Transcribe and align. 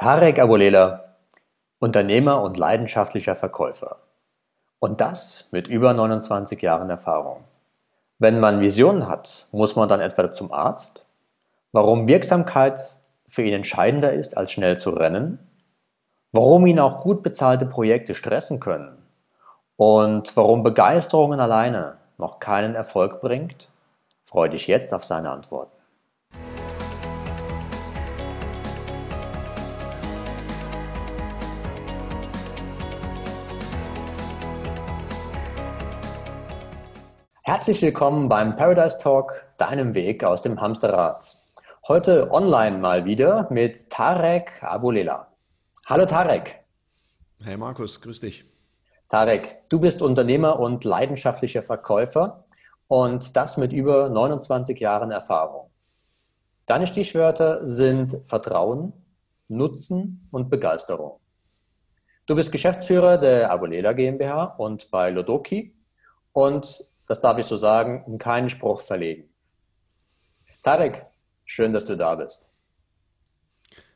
Tarek 0.00 0.38
Abulela, 0.38 1.16
Unternehmer 1.78 2.40
und 2.40 2.56
leidenschaftlicher 2.56 3.36
Verkäufer. 3.36 3.98
Und 4.78 5.02
das 5.02 5.50
mit 5.50 5.68
über 5.68 5.92
29 5.92 6.62
Jahren 6.62 6.88
Erfahrung. 6.88 7.44
Wenn 8.18 8.40
man 8.40 8.62
Visionen 8.62 9.06
hat, 9.06 9.46
muss 9.52 9.76
man 9.76 9.90
dann 9.90 10.00
etwa 10.00 10.32
zum 10.32 10.54
Arzt? 10.54 11.04
Warum 11.72 12.08
Wirksamkeit 12.08 12.80
für 13.28 13.42
ihn 13.42 13.52
entscheidender 13.52 14.10
ist, 14.10 14.38
als 14.38 14.52
schnell 14.52 14.78
zu 14.78 14.88
rennen? 14.88 15.38
Warum 16.32 16.64
ihn 16.64 16.80
auch 16.80 17.02
gut 17.02 17.22
bezahlte 17.22 17.66
Projekte 17.66 18.14
stressen 18.14 18.58
können? 18.58 18.96
Und 19.76 20.34
warum 20.34 20.62
Begeisterungen 20.62 21.40
alleine 21.40 21.98
noch 22.16 22.38
keinen 22.38 22.74
Erfolg 22.74 23.20
bringt? 23.20 23.68
Freue 24.24 24.48
dich 24.48 24.66
jetzt 24.66 24.94
auf 24.94 25.04
seine 25.04 25.30
Antworten. 25.30 25.79
Herzlich 37.60 37.82
willkommen 37.82 38.30
beim 38.30 38.56
Paradise 38.56 38.98
Talk, 39.02 39.44
deinem 39.58 39.92
Weg 39.92 40.24
aus 40.24 40.40
dem 40.40 40.58
Hamsterrad. 40.62 41.38
Heute 41.86 42.30
online 42.30 42.78
mal 42.78 43.04
wieder 43.04 43.48
mit 43.50 43.90
Tarek 43.90 44.62
Abulela. 44.62 45.28
Hallo 45.84 46.06
Tarek. 46.06 46.64
Hey 47.44 47.58
Markus, 47.58 48.00
grüß 48.00 48.20
dich. 48.20 48.46
Tarek, 49.10 49.68
du 49.68 49.78
bist 49.78 50.00
Unternehmer 50.00 50.58
und 50.58 50.84
leidenschaftlicher 50.84 51.62
Verkäufer 51.62 52.46
und 52.88 53.36
das 53.36 53.58
mit 53.58 53.74
über 53.74 54.08
29 54.08 54.80
Jahren 54.80 55.10
Erfahrung. 55.10 55.70
Deine 56.64 56.86
Stichwörter 56.86 57.68
sind 57.68 58.22
Vertrauen, 58.24 58.94
Nutzen 59.48 60.26
und 60.30 60.48
Begeisterung. 60.48 61.20
Du 62.24 62.34
bist 62.34 62.52
Geschäftsführer 62.52 63.18
der 63.18 63.50
Abulela 63.50 63.92
GmbH 63.92 64.44
und 64.44 64.90
bei 64.90 65.10
Lodoki 65.10 65.76
und 66.32 66.86
das 67.10 67.20
darf 67.20 67.38
ich 67.38 67.46
so 67.46 67.56
sagen, 67.56 68.04
und 68.04 68.18
keinen 68.18 68.50
Spruch 68.50 68.82
verlegen. 68.82 69.28
Tarek, 70.62 71.06
schön, 71.44 71.72
dass 71.72 71.84
du 71.84 71.96
da 71.96 72.14
bist. 72.14 72.52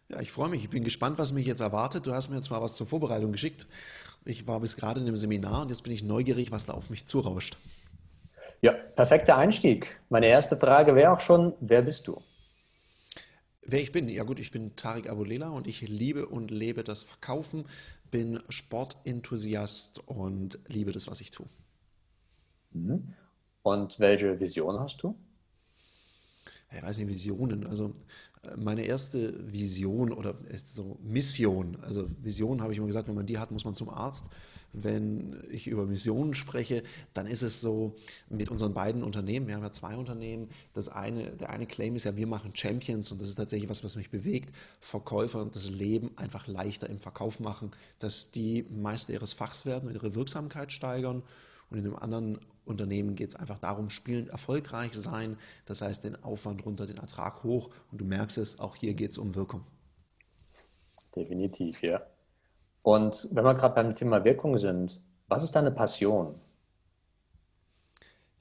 Ja, 0.09 0.19
ich 0.19 0.33
freue 0.33 0.49
mich. 0.49 0.65
Ich 0.65 0.71
bin 0.71 0.83
gespannt, 0.83 1.17
was 1.17 1.33
mich 1.33 1.47
jetzt 1.47 1.61
erwartet. 1.61 2.07
Du 2.07 2.13
hast 2.13 2.29
mir 2.29 2.35
jetzt 2.35 2.51
mal 2.51 2.61
was 2.61 2.75
zur 2.75 2.89
Vorbereitung 2.89 3.31
geschickt. 3.31 3.69
Ich 4.25 4.49
war 4.49 4.59
bis 4.59 4.77
gerade 4.77 4.99
in 4.99 5.07
einem 5.07 5.17
Seminar 5.17 5.63
und 5.63 5.69
jetzt 5.69 5.83
bin 5.83 5.93
ich 5.93 6.03
neugierig, 6.03 6.51
was 6.51 6.67
da 6.67 6.73
auf 6.73 6.91
mich 6.91 7.07
zurauscht. 7.07 7.57
Ja, 8.63 8.73
perfekter 8.73 9.37
Einstieg. 9.37 9.97
Meine 10.09 10.27
erste 10.27 10.57
Frage 10.57 10.97
wäre 10.97 11.13
auch 11.13 11.21
schon, 11.21 11.55
wer 11.61 11.83
bist 11.83 12.09
du? 12.09 12.21
Wer 13.63 13.81
ich 13.81 13.93
bin? 13.93 14.09
Ja 14.09 14.25
gut, 14.25 14.41
ich 14.41 14.51
bin 14.51 14.75
Tarek 14.75 15.09
Abulela 15.09 15.51
und 15.51 15.69
ich 15.69 15.83
liebe 15.83 16.27
und 16.27 16.51
lebe 16.51 16.83
das 16.83 17.05
Verkaufen, 17.05 17.67
bin 18.11 18.43
Sportenthusiast 18.49 20.01
und 20.01 20.59
liebe 20.67 20.91
das, 20.91 21.07
was 21.07 21.21
ich 21.21 21.31
tue. 21.31 21.47
Mhm. 22.75 23.15
Und 23.63 23.99
welche 23.99 24.39
Vision 24.39 24.79
hast 24.79 25.03
du? 25.03 25.17
Ich 26.77 26.83
weiß 26.83 26.99
nicht, 26.99 27.09
Visionen. 27.09 27.67
Also 27.67 27.95
äh, 28.43 28.57
meine 28.57 28.83
erste 28.83 29.53
Vision 29.53 30.13
oder 30.13 30.31
äh, 30.51 30.59
so 30.59 30.99
Mission, 31.03 31.79
also 31.83 32.09
Vision 32.21 32.63
habe 32.63 32.73
ich 32.73 32.79
immer 32.79 32.87
gesagt, 32.87 33.09
wenn 33.09 33.15
man 33.15 33.27
die 33.27 33.39
hat, 33.39 33.51
muss 33.51 33.65
man 33.65 33.75
zum 33.75 33.89
Arzt. 33.89 34.29
Wenn 34.73 35.41
ich 35.51 35.69
über 35.69 35.87
Missionen 35.87 36.35
spreche, 36.35 36.83
dann 37.13 37.29
ist 37.29 37.43
es 37.43 37.61
so 37.61 37.95
mit 38.29 38.51
unseren 38.51 38.75
beiden 38.75 39.05
Unternehmen, 39.05 39.47
wir 39.47 39.55
haben 39.55 39.63
ja 39.63 39.71
zwei 39.71 39.97
Unternehmen, 39.97 40.49
das 40.73 40.89
eine, 40.89 41.31
der 41.31 41.51
eine 41.51 41.67
Claim 41.67 41.95
ist 41.95 42.05
ja, 42.05 42.17
wir 42.17 42.27
machen 42.27 42.57
Champions 42.57 43.13
und 43.13 43.21
das 43.21 43.29
ist 43.29 43.37
tatsächlich 43.37 43.71
was, 43.71 43.85
was 43.85 43.95
mich 43.95 44.11
bewegt, 44.11 44.53
Verkäufer 44.81 45.45
das 45.45 45.71
Leben 45.71 46.11
einfach 46.17 46.49
leichter 46.49 46.91
im 46.91 46.99
Verkauf 46.99 47.39
machen, 47.39 47.71
dass 48.01 48.33
die 48.33 48.67
Meister 48.69 49.13
ihres 49.13 49.33
Fachs 49.33 49.65
werden 49.65 49.89
und 49.89 49.95
ihre 49.95 50.17
Wirksamkeit 50.17 50.73
steigern 50.73 51.23
und 51.71 51.79
in 51.79 51.85
dem 51.85 51.95
anderen 51.95 52.41
Unternehmen 52.65 53.15
geht 53.15 53.29
es 53.29 53.37
einfach 53.37 53.59
darum, 53.59 53.91
spielend 53.91 54.29
erfolgreich 54.29 54.93
sein. 54.95 55.37
Das 55.67 55.83
heißt, 55.83 56.05
den 56.05 56.23
Aufwand 56.23 56.65
runter, 56.65 56.87
den 56.87 56.99
Ertrag 56.99 57.43
hoch. 57.43 57.71
Und 57.91 58.01
du 58.01 58.05
merkst 58.05 58.39
es, 58.39 58.59
auch 58.59 58.77
hier 58.77 58.95
geht 58.95 59.11
es 59.11 59.19
um 59.19 59.35
Wirkung. 59.35 59.65
Definitiv, 61.15 61.83
ja. 61.83 62.03
Und 62.83 63.29
wenn 63.31 63.45
wir 63.45 63.55
gerade 63.55 63.75
beim 63.75 63.95
Thema 63.95 64.25
Wirkung 64.25 64.59
sind, 64.59 65.01
was 65.29 65.43
ist 65.43 65.53
deine 65.53 65.71
Passion? 65.71 66.35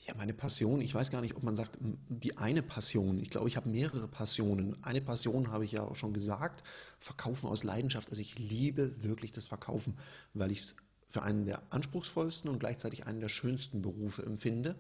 Ja, 0.06 0.14
meine 0.16 0.34
Passion, 0.34 0.82
ich 0.82 0.94
weiß 0.94 1.12
gar 1.12 1.22
nicht, 1.22 1.36
ob 1.38 1.44
man 1.44 1.56
sagt, 1.56 1.78
die 1.80 2.38
eine 2.38 2.62
Passion. 2.62 3.20
Ich 3.20 3.30
glaube, 3.30 3.48
ich 3.48 3.56
habe 3.56 3.70
mehrere 3.70 4.10
Passionen. 4.10 4.76
Eine 4.84 5.00
Passion 5.00 5.50
habe 5.50 5.64
ich 5.64 5.72
ja 5.72 5.84
auch 5.84 5.96
schon 5.96 6.14
gesagt, 6.14 6.62
Verkaufen 7.00 7.48
aus 7.48 7.64
Leidenschaft. 7.64 8.10
Also 8.10 8.22
ich 8.22 8.38
liebe 8.38 9.02
wirklich 9.02 9.32
das 9.32 9.48
Verkaufen, 9.48 9.96
weil 10.34 10.52
ich 10.52 10.60
es 10.60 10.76
für 11.14 11.22
einen 11.22 11.46
der 11.46 11.62
anspruchsvollsten 11.70 12.50
und 12.50 12.60
gleichzeitig 12.60 13.06
einen 13.06 13.20
der 13.20 13.30
schönsten 13.30 13.84
Berufe 13.84 14.24
empfinde. 14.24 14.76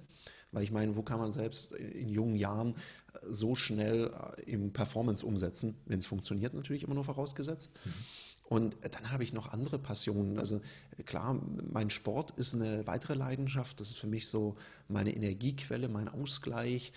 Weil 0.52 0.64
ich 0.64 0.72
meine, 0.72 0.96
wo 0.96 1.04
kann 1.04 1.20
man 1.20 1.32
selbst 1.32 1.74
in 1.74 2.10
jungen 2.10 2.36
Jahren 2.36 2.74
äh, 3.14 3.20
so 3.30 3.54
schnell 3.54 4.12
äh, 4.38 4.42
im 4.42 4.74
Performance 4.74 5.24
umsetzen, 5.24 5.76
wenn 5.86 6.00
es 6.00 6.08
funktioniert, 6.08 6.56
natürlich 6.56 6.84
immer 6.84 6.96
nur 6.96 7.06
vorausgesetzt. 7.06 7.74
Mhm. 7.86 7.92
Und 8.54 8.78
dann 8.84 9.10
habe 9.10 9.24
ich 9.24 9.34
noch 9.34 9.52
andere 9.52 9.80
Passionen. 9.80 10.38
Also 10.38 10.62
klar, 11.08 11.42
mein 11.72 11.90
Sport 11.90 12.38
ist 12.38 12.54
eine 12.54 12.86
weitere 12.86 13.16
Leidenschaft. 13.16 13.80
Das 13.80 13.90
ist 13.90 13.98
für 13.98 14.06
mich 14.06 14.28
so 14.28 14.58
meine 14.88 15.12
Energiequelle, 15.16 15.90
mein 15.90 16.08
Ausgleich. 16.08 16.94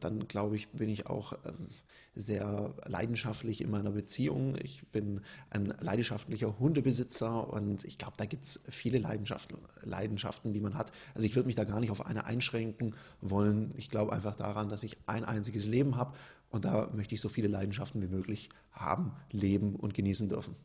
Dann 0.00 0.28
glaube 0.28 0.56
ich, 0.56 0.68
bin 0.68 0.90
ich 0.90 1.06
auch 1.06 1.32
ähm, 1.46 1.68
sehr 2.14 2.74
leidenschaftlich 2.84 3.62
in 3.62 3.70
meiner 3.70 3.90
Beziehung. 3.90 4.54
Ich 4.62 4.86
bin 4.88 5.22
ein 5.48 5.72
leidenschaftlicher 5.80 6.58
Hundebesitzer 6.58 7.48
und 7.48 7.84
ich 7.84 7.96
glaube, 7.96 8.14
da 8.18 8.26
gibt 8.26 8.44
es 8.44 8.60
viele 8.68 8.98
Leidenschaften, 8.98 9.56
Leidenschaften, 9.82 10.52
die 10.52 10.60
man 10.60 10.74
hat. 10.74 10.92
Also 11.14 11.26
ich 11.26 11.34
würde 11.36 11.46
mich 11.46 11.56
da 11.56 11.64
gar 11.64 11.80
nicht 11.80 11.90
auf 11.90 12.04
eine 12.04 12.26
einschränken 12.26 12.94
wollen. 13.22 13.72
Ich 13.78 13.88
glaube 13.88 14.12
einfach 14.12 14.36
daran, 14.36 14.68
dass 14.68 14.82
ich 14.82 14.98
ein 15.06 15.24
einziges 15.24 15.66
Leben 15.66 15.96
habe 15.96 16.14
und 16.50 16.64
da 16.64 16.90
möchte 16.92 17.14
ich 17.14 17.20
so 17.20 17.28
viele 17.28 17.48
Leidenschaften 17.48 18.00
wie 18.02 18.08
möglich 18.08 18.48
haben, 18.72 19.12
leben 19.30 19.76
und 19.76 19.94
genießen 19.94 20.28
dürfen. 20.28 20.56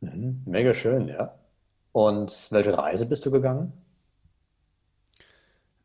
Mhm. 0.00 0.42
Mega 0.44 0.74
schön, 0.74 1.08
ja. 1.08 1.34
Und 1.92 2.48
welche 2.50 2.76
Reise 2.76 3.06
bist 3.06 3.24
du 3.24 3.30
gegangen? 3.30 3.72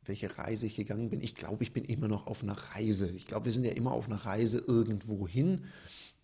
Welche 0.04 0.38
Reise 0.38 0.66
ich 0.66 0.76
gegangen 0.76 1.10
bin? 1.12 1.22
Ich 1.22 1.36
glaube, 1.36 1.64
ich 1.64 1.72
bin 1.72 1.84
immer 1.84 2.08
noch 2.08 2.26
auf 2.26 2.42
einer 2.42 2.58
Reise. 2.74 3.10
Ich 3.12 3.28
glaube, 3.28 3.46
wir 3.46 3.54
sind 3.54 3.66
ja 3.66 3.74
immer 3.74 3.92
auf 3.92 4.08
einer 4.08 4.26
Reise 4.26 4.58
irgendwo 4.58 5.28
hin. 5.28 5.66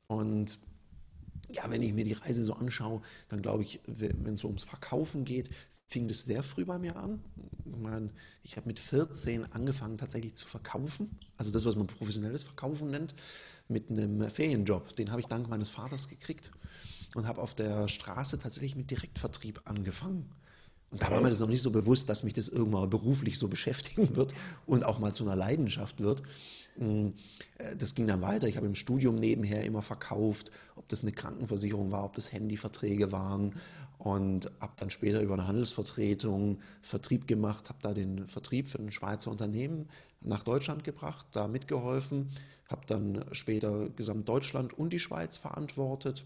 Und 0.08 0.60
ja, 1.50 1.69
wenn 1.69 1.81
ich 1.81 1.94
mir 1.94 2.03
die 2.03 2.13
Reise 2.13 2.44
so 2.44 2.53
anschaue, 2.53 3.01
dann 3.29 3.41
glaube 3.41 3.63
ich, 3.63 3.79
wenn 3.85 4.33
es 4.33 4.41
so 4.41 4.47
ums 4.47 4.63
Verkaufen 4.63 5.25
geht, 5.25 5.50
fing 5.88 6.07
das 6.07 6.23
sehr 6.23 6.44
früh 6.44 6.66
bei 6.66 6.79
mir 6.79 6.95
an. 6.95 7.23
Ich, 7.66 7.78
meine, 7.78 8.09
ich 8.44 8.57
habe 8.57 8.67
mit 8.67 8.79
14 8.79 9.51
angefangen 9.53 9.97
tatsächlich 9.97 10.33
zu 10.35 10.47
verkaufen, 10.47 11.17
also 11.38 11.51
das, 11.51 11.66
was 11.66 11.75
man 11.75 11.88
professionelles 11.88 12.44
Verkaufen 12.44 12.89
nennt, 12.89 13.13
mit 13.67 13.89
einem 13.89 14.29
Ferienjob. 14.29 14.95
Den 14.95 15.11
habe 15.11 15.22
ich 15.22 15.28
dank 15.28 15.47
meines 15.47 15.69
Vaters 15.69 16.07
gekriegt 16.07 16.51
und 17.16 17.28
habe 17.28 17.41
auf 17.41 17.56
der 17.56 17.88
Straße 17.88 18.39
tatsächlich 18.39 18.75
mit 18.75 18.91
Direktvertrieb 18.91 19.62
angefangen. 19.66 20.29
Und 20.95 21.03
da 21.03 21.11
war 21.11 21.19
mir 21.19 21.28
das 21.28 21.41
noch 21.41 21.50
nicht 21.50 21.61
so 21.61 21.72
bewusst, 21.72 22.07
dass 22.07 22.23
mich 22.23 22.31
das 22.31 22.47
irgendwann 22.47 22.89
beruflich 22.89 23.38
so 23.38 23.47
beschäftigen 23.50 24.16
wird 24.16 24.33
und 24.66 24.85
auch 24.85 24.97
mal 24.97 25.13
zu 25.13 25.25
einer 25.25 25.35
Leidenschaft 25.35 26.00
wird. 26.00 26.23
Mm, 26.78 27.07
äh, 27.57 27.75
das 27.75 27.95
ging 27.95 28.07
dann 28.07 28.22
weiter. 28.22 28.47
Ich 28.47 28.56
habe 28.56 28.66
im 28.66 28.75
Studium 28.75 29.16
nebenher 29.16 29.66
immer 29.66 29.81
verkauft, 29.81 30.51
ob 30.78 30.88
das 30.88 31.01
eine 31.01 31.11
Krankenversicherung 31.11 31.91
war, 31.91 32.06
ob 32.06 32.13
das 32.13 32.31
Handyverträge 32.31 33.11
waren 33.11 33.56
und 33.97 34.50
habe 34.61 34.72
dann 34.78 34.89
später 34.89 35.19
über 35.19 35.33
eine 35.33 35.47
Handelsvertretung 35.47 36.59
Vertrieb 36.81 37.27
gemacht, 37.27 37.67
habe 37.67 37.79
da 37.81 37.94
den 37.94 38.25
Vertrieb 38.25 38.69
für 38.69 38.79
ein 38.79 38.94
Schweizer 38.94 39.31
Unternehmen 39.31 39.89
nach 40.22 40.44
Deutschland 40.44 40.85
gebracht, 40.85 41.25
da 41.33 41.50
mitgeholfen, 41.50 42.29
habe 42.69 42.83
dann 42.88 43.25
später 43.33 43.89
Gesamtdeutschland 43.89 44.72
und 44.72 44.94
die 44.94 45.00
Schweiz 45.00 45.35
verantwortet 45.35 46.25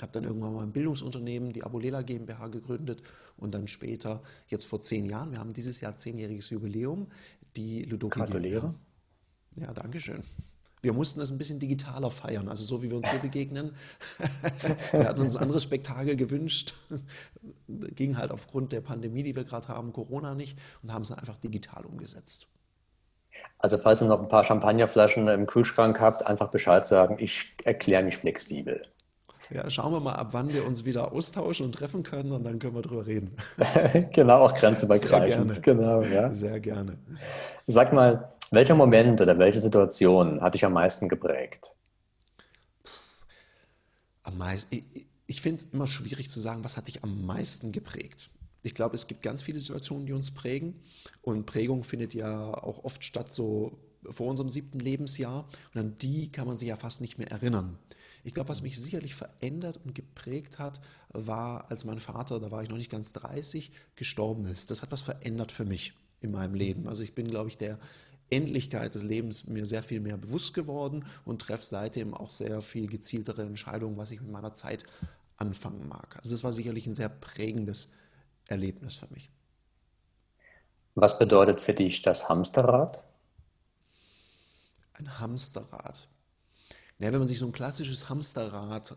habe 0.00 0.12
dann 0.12 0.24
irgendwann 0.24 0.54
mal 0.54 0.62
ein 0.62 0.72
Bildungsunternehmen, 0.72 1.52
die 1.52 1.62
Abulela 1.62 2.02
GmbH 2.02 2.48
gegründet 2.48 3.02
und 3.36 3.52
dann 3.52 3.68
später, 3.68 4.22
jetzt 4.48 4.64
vor 4.64 4.80
zehn 4.80 5.04
Jahren, 5.04 5.32
wir 5.32 5.38
haben 5.38 5.52
dieses 5.52 5.80
Jahr 5.80 5.96
zehnjähriges 5.96 6.50
Jubiläum, 6.50 7.08
die 7.56 7.82
Ludoki 7.82 8.20
Gratuliere. 8.20 8.74
GmbH. 9.54 9.66
Ja, 9.66 9.72
danke 9.74 10.00
schön. 10.00 10.22
Wir 10.80 10.92
mussten 10.92 11.20
das 11.20 11.30
ein 11.30 11.38
bisschen 11.38 11.60
digitaler 11.60 12.10
feiern, 12.10 12.48
also 12.48 12.64
so 12.64 12.82
wie 12.82 12.90
wir 12.90 12.96
uns 12.96 13.08
hier 13.08 13.20
begegnen. 13.20 13.76
wir 14.90 15.08
hatten 15.08 15.20
uns 15.20 15.36
ein 15.36 15.42
anderes 15.42 15.62
Spektakel 15.62 16.16
gewünscht. 16.16 16.74
Ging 17.68 18.18
halt 18.18 18.32
aufgrund 18.32 18.72
der 18.72 18.80
Pandemie, 18.80 19.22
die 19.22 19.36
wir 19.36 19.44
gerade 19.44 19.68
haben, 19.68 19.92
Corona 19.92 20.34
nicht 20.34 20.58
und 20.82 20.92
haben 20.92 21.02
es 21.02 21.12
einfach 21.12 21.38
digital 21.38 21.86
umgesetzt. 21.86 22.48
Also 23.58 23.78
falls 23.78 24.02
ihr 24.02 24.08
noch 24.08 24.20
ein 24.20 24.28
paar 24.28 24.42
Champagnerflaschen 24.42 25.28
im 25.28 25.46
Kühlschrank 25.46 26.00
habt, 26.00 26.26
einfach 26.26 26.50
Bescheid 26.50 26.84
sagen, 26.84 27.16
ich 27.20 27.54
erkläre 27.62 28.02
mich 28.02 28.16
flexibel. 28.16 28.82
Ja, 29.50 29.68
schauen 29.70 29.92
wir 29.92 30.00
mal, 30.00 30.14
ab 30.14 30.28
wann 30.32 30.52
wir 30.52 30.66
uns 30.66 30.84
wieder 30.84 31.12
austauschen 31.12 31.66
und 31.66 31.72
treffen 31.74 32.02
können 32.02 32.32
und 32.32 32.44
dann 32.44 32.58
können 32.58 32.74
wir 32.74 32.82
drüber 32.82 33.06
reden. 33.06 33.36
genau, 34.12 34.44
auch 34.44 34.54
grenzübergreifend. 34.54 35.54
Sehr 35.54 35.62
gerne. 35.62 35.82
Genau, 35.82 36.02
ja. 36.02 36.28
Sehr 36.30 36.60
gerne. 36.60 36.98
Sag 37.66 37.92
mal, 37.92 38.32
welcher 38.50 38.74
Moment 38.74 39.20
oder 39.20 39.38
welche 39.38 39.60
Situation 39.60 40.40
hat 40.40 40.54
dich 40.54 40.64
am 40.64 40.72
meisten 40.72 41.08
geprägt? 41.08 41.74
am 44.22 44.38
meisten, 44.38 44.74
ich, 44.74 45.06
ich 45.26 45.40
finde 45.40 45.64
es 45.64 45.72
immer 45.72 45.86
schwierig 45.86 46.30
zu 46.30 46.40
sagen, 46.40 46.64
was 46.64 46.76
hat 46.76 46.88
dich 46.88 47.02
am 47.02 47.24
meisten 47.24 47.72
geprägt. 47.72 48.30
Ich 48.62 48.74
glaube, 48.74 48.94
es 48.94 49.06
gibt 49.06 49.22
ganz 49.22 49.42
viele 49.42 49.58
Situationen, 49.58 50.06
die 50.06 50.12
uns 50.12 50.30
prägen. 50.30 50.80
Und 51.20 51.46
Prägung 51.46 51.84
findet 51.84 52.14
ja 52.14 52.54
auch 52.54 52.84
oft 52.84 53.02
statt, 53.04 53.32
so 53.32 53.78
vor 54.08 54.28
unserem 54.28 54.48
siebten 54.48 54.78
Lebensjahr. 54.78 55.48
Und 55.74 55.80
an 55.80 55.96
die 55.96 56.30
kann 56.30 56.46
man 56.46 56.58
sich 56.58 56.68
ja 56.68 56.76
fast 56.76 57.00
nicht 57.00 57.18
mehr 57.18 57.30
erinnern. 57.30 57.78
Ich 58.24 58.34
glaube, 58.34 58.48
was 58.48 58.62
mich 58.62 58.78
sicherlich 58.78 59.14
verändert 59.14 59.80
und 59.84 59.94
geprägt 59.94 60.58
hat, 60.58 60.80
war, 61.08 61.70
als 61.70 61.84
mein 61.84 62.00
Vater, 62.00 62.38
da 62.38 62.50
war 62.50 62.62
ich 62.62 62.68
noch 62.68 62.76
nicht 62.76 62.90
ganz 62.90 63.12
30, 63.12 63.72
gestorben 63.96 64.46
ist. 64.46 64.70
Das 64.70 64.82
hat 64.82 64.92
was 64.92 65.02
verändert 65.02 65.50
für 65.50 65.64
mich 65.64 65.94
in 66.20 66.30
meinem 66.30 66.54
Leben. 66.54 66.86
Also 66.86 67.02
ich 67.02 67.14
bin, 67.14 67.26
glaube 67.28 67.48
ich, 67.48 67.58
der 67.58 67.78
Endlichkeit 68.30 68.94
des 68.94 69.02
Lebens 69.02 69.46
mir 69.46 69.66
sehr 69.66 69.82
viel 69.82 70.00
mehr 70.00 70.16
bewusst 70.16 70.54
geworden 70.54 71.04
und 71.24 71.42
treffe 71.42 71.64
seitdem 71.64 72.14
auch 72.14 72.30
sehr 72.30 72.62
viel 72.62 72.86
gezieltere 72.86 73.42
Entscheidungen, 73.42 73.96
was 73.96 74.10
ich 74.10 74.20
mit 74.20 74.30
meiner 74.30 74.54
Zeit 74.54 74.84
anfangen 75.36 75.88
mag. 75.88 76.16
Also 76.18 76.30
das 76.30 76.44
war 76.44 76.52
sicherlich 76.52 76.86
ein 76.86 76.94
sehr 76.94 77.08
prägendes 77.08 77.90
Erlebnis 78.46 78.94
für 78.94 79.08
mich. 79.12 79.30
Was 80.94 81.18
bedeutet 81.18 81.60
für 81.60 81.74
dich 81.74 82.02
das 82.02 82.28
Hamsterrad? 82.28 83.02
Ein 84.94 85.18
Hamsterrad. 85.18 86.08
Ja, 87.02 87.12
wenn 87.12 87.18
man 87.18 87.26
sich 87.26 87.40
so 87.40 87.46
ein 87.46 87.52
klassisches 87.52 88.08
Hamsterrad 88.08 88.96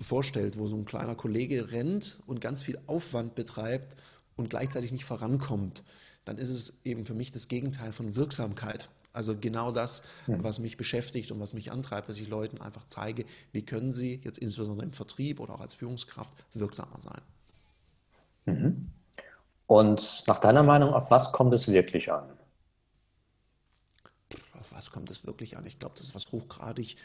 vorstellt, 0.00 0.56
wo 0.56 0.68
so 0.68 0.76
ein 0.76 0.84
kleiner 0.84 1.16
Kollege 1.16 1.72
rennt 1.72 2.18
und 2.28 2.40
ganz 2.40 2.62
viel 2.62 2.78
Aufwand 2.86 3.34
betreibt 3.34 3.96
und 4.36 4.50
gleichzeitig 4.50 4.92
nicht 4.92 5.04
vorankommt, 5.04 5.82
dann 6.24 6.38
ist 6.38 6.48
es 6.48 6.84
eben 6.84 7.04
für 7.04 7.14
mich 7.14 7.32
das 7.32 7.48
Gegenteil 7.48 7.90
von 7.90 8.14
Wirksamkeit. 8.14 8.88
Also 9.12 9.36
genau 9.36 9.72
das, 9.72 10.04
hm. 10.26 10.44
was 10.44 10.60
mich 10.60 10.76
beschäftigt 10.76 11.32
und 11.32 11.40
was 11.40 11.54
mich 11.54 11.72
antreibt, 11.72 12.08
dass 12.08 12.18
ich 12.18 12.28
Leuten 12.28 12.60
einfach 12.60 12.86
zeige, 12.86 13.24
wie 13.50 13.62
können 13.62 13.92
sie 13.92 14.20
jetzt 14.22 14.38
insbesondere 14.38 14.86
im 14.86 14.92
Vertrieb 14.92 15.40
oder 15.40 15.54
auch 15.54 15.60
als 15.60 15.74
Führungskraft 15.74 16.32
wirksamer 16.54 17.00
sein. 17.00 17.22
Mhm. 18.44 18.90
Und 19.66 20.22
nach 20.28 20.38
deiner 20.38 20.62
Meinung, 20.62 20.94
auf 20.94 21.10
was 21.10 21.32
kommt 21.32 21.52
es 21.52 21.66
wirklich 21.66 22.12
an? 22.12 22.35
Auf 24.66 24.72
was 24.72 24.90
kommt 24.90 25.10
es 25.10 25.24
wirklich 25.24 25.56
an? 25.56 25.64
Ich 25.64 25.78
glaube, 25.78 25.94
das 25.96 26.06
ist 26.06 26.14
was 26.14 26.32
hochgradig 26.32 26.96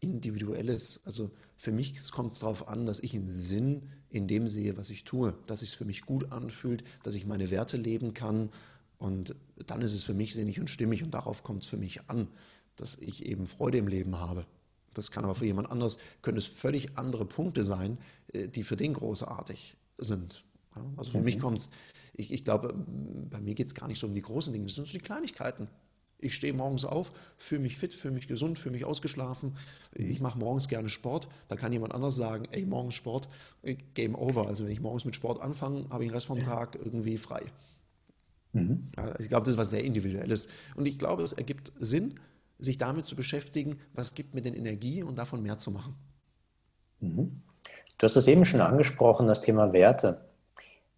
Individuelles. 0.00 1.00
Also 1.04 1.30
für 1.56 1.72
mich 1.72 2.10
kommt 2.10 2.32
es 2.32 2.38
darauf 2.38 2.68
an, 2.68 2.86
dass 2.86 3.00
ich 3.00 3.14
einen 3.14 3.28
Sinn 3.28 3.90
in 4.08 4.28
dem 4.28 4.48
sehe, 4.48 4.78
was 4.78 4.88
ich 4.88 5.04
tue, 5.04 5.36
dass 5.46 5.60
es 5.60 5.74
für 5.74 5.84
mich 5.84 6.02
gut 6.02 6.32
anfühlt, 6.32 6.84
dass 7.02 7.14
ich 7.14 7.26
meine 7.26 7.50
Werte 7.50 7.76
leben 7.76 8.14
kann. 8.14 8.50
Und 8.98 9.36
dann 9.66 9.82
ist 9.82 9.92
es 9.92 10.02
für 10.02 10.14
mich 10.14 10.32
sinnig 10.32 10.58
und 10.58 10.70
stimmig 10.70 11.02
und 11.02 11.12
darauf 11.12 11.42
kommt 11.42 11.64
es 11.64 11.68
für 11.68 11.76
mich 11.76 12.08
an, 12.08 12.28
dass 12.76 12.96
ich 12.96 13.26
eben 13.26 13.46
Freude 13.46 13.78
im 13.78 13.88
Leben 13.88 14.18
habe. 14.18 14.46
Das 14.94 15.10
kann 15.10 15.24
aber 15.24 15.34
für 15.34 15.46
jemand 15.46 15.70
anderes, 15.70 15.98
können 16.22 16.38
es 16.38 16.46
völlig 16.46 16.96
andere 16.96 17.26
Punkte 17.26 17.62
sein, 17.62 17.98
äh, 18.32 18.48
die 18.48 18.62
für 18.62 18.76
den 18.76 18.94
großartig 18.94 19.76
sind. 19.98 20.44
Also 20.96 21.12
für 21.12 21.18
mhm. 21.18 21.24
mich 21.24 21.38
kommt 21.38 21.58
es, 21.58 21.70
ich, 22.14 22.32
ich 22.32 22.44
glaube, 22.44 22.74
bei 22.74 23.40
mir 23.40 23.54
geht 23.54 23.66
es 23.66 23.74
gar 23.74 23.88
nicht 23.88 23.98
so 23.98 24.06
um 24.06 24.14
die 24.14 24.22
großen 24.22 24.52
Dinge, 24.52 24.64
das 24.64 24.74
sind 24.74 24.86
so 24.86 24.94
die 24.94 25.04
Kleinigkeiten. 25.04 25.68
Ich 26.22 26.34
stehe 26.34 26.52
morgens 26.52 26.84
auf, 26.84 27.10
fühle 27.36 27.62
mich 27.62 27.76
fit, 27.76 27.94
fühle 27.94 28.14
mich 28.14 28.28
gesund, 28.28 28.58
fühle 28.58 28.74
mich 28.74 28.84
ausgeschlafen. 28.84 29.56
Ich 29.92 30.20
mache 30.20 30.38
morgens 30.38 30.68
gerne 30.68 30.88
Sport. 30.88 31.28
Da 31.48 31.56
kann 31.56 31.72
jemand 31.72 31.94
anders 31.94 32.16
sagen, 32.16 32.46
ey, 32.52 32.64
morgens 32.64 32.94
Sport, 32.94 33.28
Game 33.94 34.14
over. 34.14 34.46
Also 34.46 34.64
wenn 34.64 34.72
ich 34.72 34.80
morgens 34.80 35.04
mit 35.04 35.16
Sport 35.16 35.42
anfange, 35.42 35.86
habe 35.90 36.04
ich 36.04 36.10
den 36.10 36.14
Rest 36.14 36.26
vom 36.26 36.42
Tag 36.42 36.76
irgendwie 36.76 37.18
frei. 37.18 37.42
Mhm. 38.52 38.86
Ich 39.18 39.28
glaube, 39.28 39.44
das 39.44 39.54
ist 39.54 39.58
was 39.58 39.70
sehr 39.70 39.82
Individuelles. 39.82 40.48
Und 40.76 40.86
ich 40.86 40.98
glaube, 40.98 41.22
es 41.22 41.32
ergibt 41.32 41.72
Sinn, 41.80 42.20
sich 42.58 42.78
damit 42.78 43.06
zu 43.06 43.16
beschäftigen, 43.16 43.80
was 43.92 44.14
gibt 44.14 44.34
mir 44.34 44.42
denn 44.42 44.54
Energie 44.54 45.02
und 45.02 45.18
davon 45.18 45.42
mehr 45.42 45.58
zu 45.58 45.72
machen. 45.72 45.96
Mhm. 47.00 47.42
Du 47.98 48.06
hast 48.06 48.14
es 48.14 48.28
eben 48.28 48.44
schon 48.44 48.60
angesprochen, 48.60 49.26
das 49.26 49.40
Thema 49.40 49.72
Werte. 49.72 50.24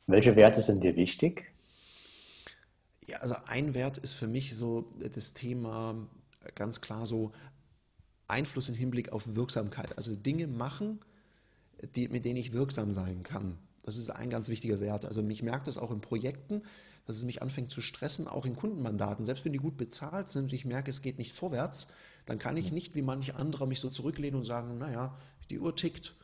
Welche 0.06 0.36
Werte 0.36 0.60
sind 0.60 0.84
dir 0.84 0.96
wichtig? 0.96 1.53
Ja, 3.06 3.18
also 3.18 3.36
ein 3.46 3.74
Wert 3.74 3.98
ist 3.98 4.14
für 4.14 4.26
mich 4.26 4.56
so 4.56 4.90
das 4.98 5.34
Thema 5.34 5.94
ganz 6.54 6.80
klar 6.80 7.06
so 7.06 7.32
Einfluss 8.28 8.68
im 8.68 8.74
Hinblick 8.74 9.10
auf 9.12 9.34
Wirksamkeit. 9.34 9.96
Also 9.96 10.16
Dinge 10.16 10.46
machen, 10.46 11.00
die, 11.94 12.08
mit 12.08 12.24
denen 12.24 12.38
ich 12.38 12.52
wirksam 12.52 12.92
sein 12.92 13.22
kann. 13.22 13.58
Das 13.82 13.98
ist 13.98 14.08
ein 14.08 14.30
ganz 14.30 14.48
wichtiger 14.48 14.80
Wert. 14.80 15.04
Also 15.04 15.22
ich 15.28 15.42
merke 15.42 15.66
das 15.66 15.76
auch 15.76 15.90
in 15.90 16.00
Projekten, 16.00 16.62
dass 17.06 17.16
es 17.16 17.24
mich 17.24 17.42
anfängt 17.42 17.70
zu 17.70 17.82
stressen, 17.82 18.26
auch 18.26 18.46
in 18.46 18.56
Kundenmandaten. 18.56 19.26
Selbst 19.26 19.44
wenn 19.44 19.52
die 19.52 19.58
gut 19.58 19.76
bezahlt 19.76 20.30
sind 20.30 20.44
und 20.44 20.52
ich 20.54 20.64
merke, 20.64 20.88
es 20.88 21.02
geht 21.02 21.18
nicht 21.18 21.34
vorwärts, 21.34 21.88
dann 22.24 22.38
kann 22.38 22.56
ich 22.56 22.72
nicht 22.72 22.94
wie 22.94 23.02
manche 23.02 23.36
andere 23.36 23.66
mich 23.66 23.80
so 23.80 23.90
zurücklehnen 23.90 24.40
und 24.40 24.44
sagen, 24.46 24.78
naja, 24.78 25.14
die 25.50 25.58
Uhr 25.58 25.76
tickt 25.76 26.14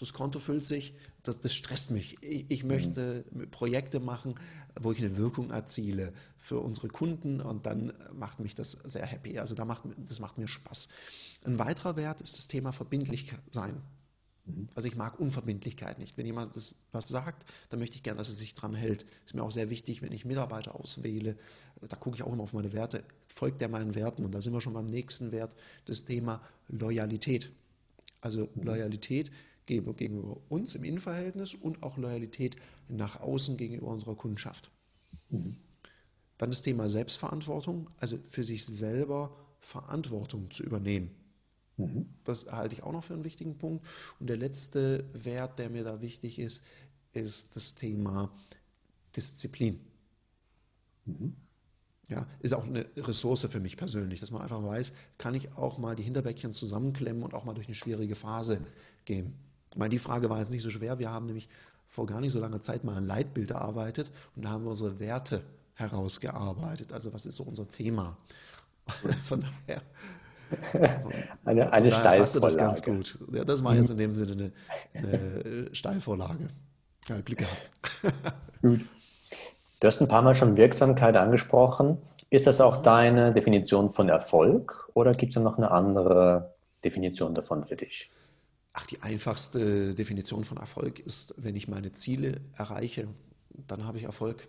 das 0.00 0.12
Konto 0.12 0.38
füllt 0.38 0.64
sich, 0.64 0.94
das, 1.22 1.40
das 1.40 1.54
stresst 1.54 1.90
mich. 1.90 2.16
Ich, 2.22 2.46
ich 2.48 2.64
möchte 2.64 3.24
mhm. 3.30 3.50
Projekte 3.50 4.00
machen, 4.00 4.34
wo 4.78 4.92
ich 4.92 4.98
eine 4.98 5.16
Wirkung 5.16 5.50
erziele 5.50 6.12
für 6.38 6.60
unsere 6.60 6.88
Kunden 6.88 7.40
und 7.40 7.66
dann 7.66 7.92
macht 8.12 8.40
mich 8.40 8.54
das 8.54 8.72
sehr 8.72 9.06
happy. 9.06 9.38
Also 9.38 9.54
da 9.54 9.64
macht, 9.64 9.82
das 9.96 10.20
macht 10.20 10.38
mir 10.38 10.48
Spaß. 10.48 10.88
Ein 11.44 11.58
weiterer 11.58 11.96
Wert 11.96 12.20
ist 12.20 12.38
das 12.38 12.48
Thema 12.48 12.72
verbindlich 12.72 13.32
sein. 13.50 13.82
Mhm. 14.46 14.68
Also 14.74 14.88
ich 14.88 14.96
mag 14.96 15.18
Unverbindlichkeit 15.18 15.98
nicht. 15.98 16.16
Wenn 16.16 16.26
jemand 16.26 16.56
das 16.56 16.76
was 16.92 17.08
sagt, 17.08 17.46
dann 17.70 17.80
möchte 17.80 17.96
ich 17.96 18.02
gerne, 18.02 18.18
dass 18.18 18.30
er 18.30 18.36
sich 18.36 18.54
dran 18.54 18.74
hält. 18.74 19.06
Ist 19.24 19.34
mir 19.34 19.42
auch 19.42 19.50
sehr 19.50 19.70
wichtig, 19.70 20.02
wenn 20.02 20.12
ich 20.12 20.24
Mitarbeiter 20.24 20.74
auswähle, 20.74 21.36
da 21.80 21.96
gucke 21.96 22.16
ich 22.16 22.22
auch 22.22 22.32
immer 22.32 22.44
auf 22.44 22.52
meine 22.52 22.72
Werte. 22.72 23.04
Folgt 23.28 23.60
der 23.60 23.68
meinen 23.68 23.94
Werten? 23.94 24.24
Und 24.24 24.32
da 24.32 24.40
sind 24.40 24.52
wir 24.52 24.60
schon 24.60 24.72
beim 24.72 24.86
nächsten 24.86 25.32
Wert, 25.32 25.56
das 25.84 26.04
Thema 26.04 26.40
Loyalität. 26.68 27.50
Also 28.20 28.48
mhm. 28.54 28.62
Loyalität 28.62 29.30
gegenüber 29.66 30.36
uns 30.48 30.74
im 30.74 30.84
Innenverhältnis 30.84 31.54
und 31.54 31.82
auch 31.82 31.98
Loyalität 31.98 32.56
nach 32.88 33.20
außen 33.20 33.56
gegenüber 33.56 33.88
unserer 33.88 34.14
Kundschaft. 34.14 34.70
Mhm. 35.28 35.56
Dann 36.38 36.50
das 36.50 36.62
Thema 36.62 36.88
Selbstverantwortung, 36.88 37.90
also 37.98 38.18
für 38.28 38.44
sich 38.44 38.64
selber 38.64 39.36
Verantwortung 39.60 40.50
zu 40.50 40.62
übernehmen. 40.62 41.10
Mhm. 41.76 42.06
Das 42.24 42.50
halte 42.52 42.74
ich 42.74 42.82
auch 42.82 42.92
noch 42.92 43.04
für 43.04 43.14
einen 43.14 43.24
wichtigen 43.24 43.58
Punkt. 43.58 43.86
Und 44.20 44.28
der 44.28 44.36
letzte 44.36 45.04
Wert, 45.12 45.58
der 45.58 45.70
mir 45.70 45.84
da 45.84 46.00
wichtig 46.00 46.38
ist, 46.38 46.62
ist 47.12 47.56
das 47.56 47.74
Thema 47.74 48.30
Disziplin. 49.14 49.80
Mhm. 51.06 51.36
Ja, 52.08 52.26
ist 52.38 52.54
auch 52.54 52.64
eine 52.64 52.86
Ressource 52.96 53.48
für 53.50 53.58
mich 53.58 53.76
persönlich, 53.76 54.20
dass 54.20 54.30
man 54.30 54.40
einfach 54.40 54.62
weiß, 54.62 54.92
kann 55.18 55.34
ich 55.34 55.56
auch 55.56 55.78
mal 55.78 55.96
die 55.96 56.04
Hinterbäckchen 56.04 56.52
zusammenklemmen 56.52 57.24
und 57.24 57.34
auch 57.34 57.44
mal 57.44 57.54
durch 57.54 57.66
eine 57.66 57.74
schwierige 57.74 58.14
Phase 58.14 58.64
gehen. 59.04 59.34
Ich 59.70 59.76
meine, 59.76 59.90
die 59.90 59.98
Frage 59.98 60.30
war 60.30 60.38
jetzt 60.38 60.50
nicht 60.50 60.62
so 60.62 60.70
schwer. 60.70 60.98
Wir 60.98 61.10
haben 61.10 61.26
nämlich 61.26 61.48
vor 61.86 62.06
gar 62.06 62.20
nicht 62.20 62.32
so 62.32 62.40
langer 62.40 62.60
Zeit 62.60 62.84
mal 62.84 62.96
ein 62.96 63.06
Leitbild 63.06 63.50
erarbeitet 63.50 64.10
und 64.34 64.44
da 64.44 64.50
haben 64.50 64.64
wir 64.64 64.70
unsere 64.70 64.98
Werte 64.98 65.42
herausgearbeitet. 65.74 66.92
Also 66.92 67.12
was 67.12 67.26
ist 67.26 67.36
so 67.36 67.44
unser 67.44 67.68
Thema? 67.68 68.16
Von 69.24 69.44
daher, 69.66 69.82
eine, 71.44 71.72
eine 71.72 71.90
von 71.90 72.02
daher 72.02 72.20
passte 72.20 72.40
das 72.40 72.56
ganz 72.56 72.82
gut. 72.82 73.18
Ja, 73.32 73.44
das 73.44 73.64
war 73.64 73.74
jetzt 73.74 73.90
in 73.90 73.98
dem 73.98 74.14
Sinne 74.14 74.52
eine, 74.94 75.08
eine 75.08 75.74
Steilvorlage. 75.74 76.48
Ja, 77.08 77.20
Glück 77.20 77.38
gehabt. 77.38 77.70
gut. 78.62 78.80
Du 79.80 79.86
hast 79.86 80.00
ein 80.00 80.08
paar 80.08 80.22
Mal 80.22 80.34
schon 80.34 80.56
Wirksamkeit 80.56 81.16
angesprochen. 81.16 81.98
Ist 82.30 82.46
das 82.46 82.60
auch 82.60 82.78
deine 82.78 83.32
Definition 83.32 83.90
von 83.90 84.08
Erfolg 84.08 84.88
oder 84.94 85.14
gibt 85.14 85.30
es 85.30 85.42
noch 85.42 85.58
eine 85.58 85.70
andere 85.70 86.54
Definition 86.84 87.34
davon 87.34 87.64
für 87.64 87.76
dich? 87.76 88.10
Ach, 88.78 88.84
die 88.84 89.00
einfachste 89.00 89.94
Definition 89.94 90.44
von 90.44 90.58
Erfolg 90.58 90.98
ist, 90.98 91.32
wenn 91.38 91.56
ich 91.56 91.66
meine 91.66 91.92
Ziele 91.92 92.42
erreiche, 92.58 93.08
dann 93.66 93.86
habe 93.86 93.96
ich 93.96 94.04
Erfolg. 94.04 94.48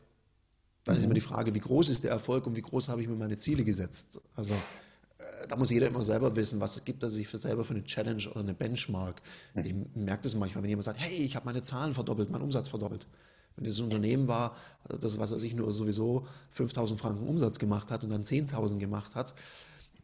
Dann 0.84 0.96
mhm. 0.96 1.00
ist 1.00 1.06
immer 1.06 1.14
die 1.14 1.22
Frage, 1.22 1.56
wie 1.56 1.60
groß 1.60 1.88
ist 1.88 2.04
der 2.04 2.12
Erfolg 2.12 2.46
und 2.46 2.58
wie 2.58 2.62
groß 2.62 2.90
habe 2.90 3.02
ich 3.02 3.08
mir 3.08 3.16
meine 3.16 3.38
Ziele 3.38 3.64
gesetzt. 3.64 4.20
Also 4.36 4.54
äh, 4.54 5.48
da 5.48 5.56
muss 5.56 5.70
jeder 5.70 5.88
immer 5.88 6.04
selber 6.04 6.36
wissen, 6.36 6.60
was 6.60 6.84
gibt 6.84 7.04
er 7.04 7.10
sich 7.10 7.26
für 7.26 7.38
selber 7.38 7.64
für 7.64 7.74
eine 7.74 7.86
Challenge 7.86 8.22
oder 8.30 8.42
eine 8.42 8.54
Benchmark. 8.54 9.22
Mhm. 9.54 9.64
Ich 9.64 9.76
merke 9.96 10.24
das 10.24 10.36
manchmal, 10.36 10.62
wenn 10.62 10.72
jemand 10.72 10.84
sagt, 10.84 11.00
hey, 11.00 11.24
ich 11.24 11.38
habe 11.38 11.46
meine 11.46 11.62
Zahlen 11.62 11.94
verdoppelt, 11.94 12.30
meinen 12.30 12.42
Umsatz 12.42 12.68
verdoppelt. 12.68 13.08
Wenn 13.56 13.64
dieses 13.64 13.80
Unternehmen 13.80 14.28
war, 14.28 14.58
das 14.90 15.18
was 15.18 15.32
weiß 15.32 15.44
ich 15.44 15.56
nur 15.56 15.72
sowieso 15.72 16.28
5000 16.50 17.00
Franken 17.00 17.26
Umsatz 17.26 17.60
gemacht 17.60 17.92
hat 17.92 18.04
und 18.04 18.10
dann 18.10 18.24
10.000 18.24 18.78
gemacht 18.78 19.16
hat 19.16 19.34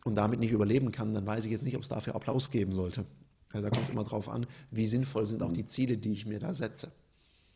und 0.05 0.15
damit 0.15 0.39
nicht 0.39 0.51
überleben 0.51 0.93
kann, 0.93 1.13
dann 1.13 1.25
weiß 1.25 1.43
ich 1.43 1.51
jetzt 1.51 1.65
nicht, 1.65 1.75
ob 1.75 1.81
es 1.81 1.89
dafür 1.89 2.15
Applaus 2.15 2.51
geben 2.51 2.71
sollte. 2.71 3.05
Also 3.53 3.67
da 3.67 3.69
kommt 3.69 3.87
es 3.87 3.89
immer 3.93 4.03
darauf 4.03 4.27
an, 4.27 4.47
wie 4.71 4.87
sinnvoll 4.87 5.27
sind 5.27 5.43
auch 5.43 5.53
die 5.53 5.65
Ziele, 5.65 5.97
die 5.97 6.11
ich 6.11 6.25
mir 6.25 6.39
da 6.39 6.53
setze. 6.53 6.91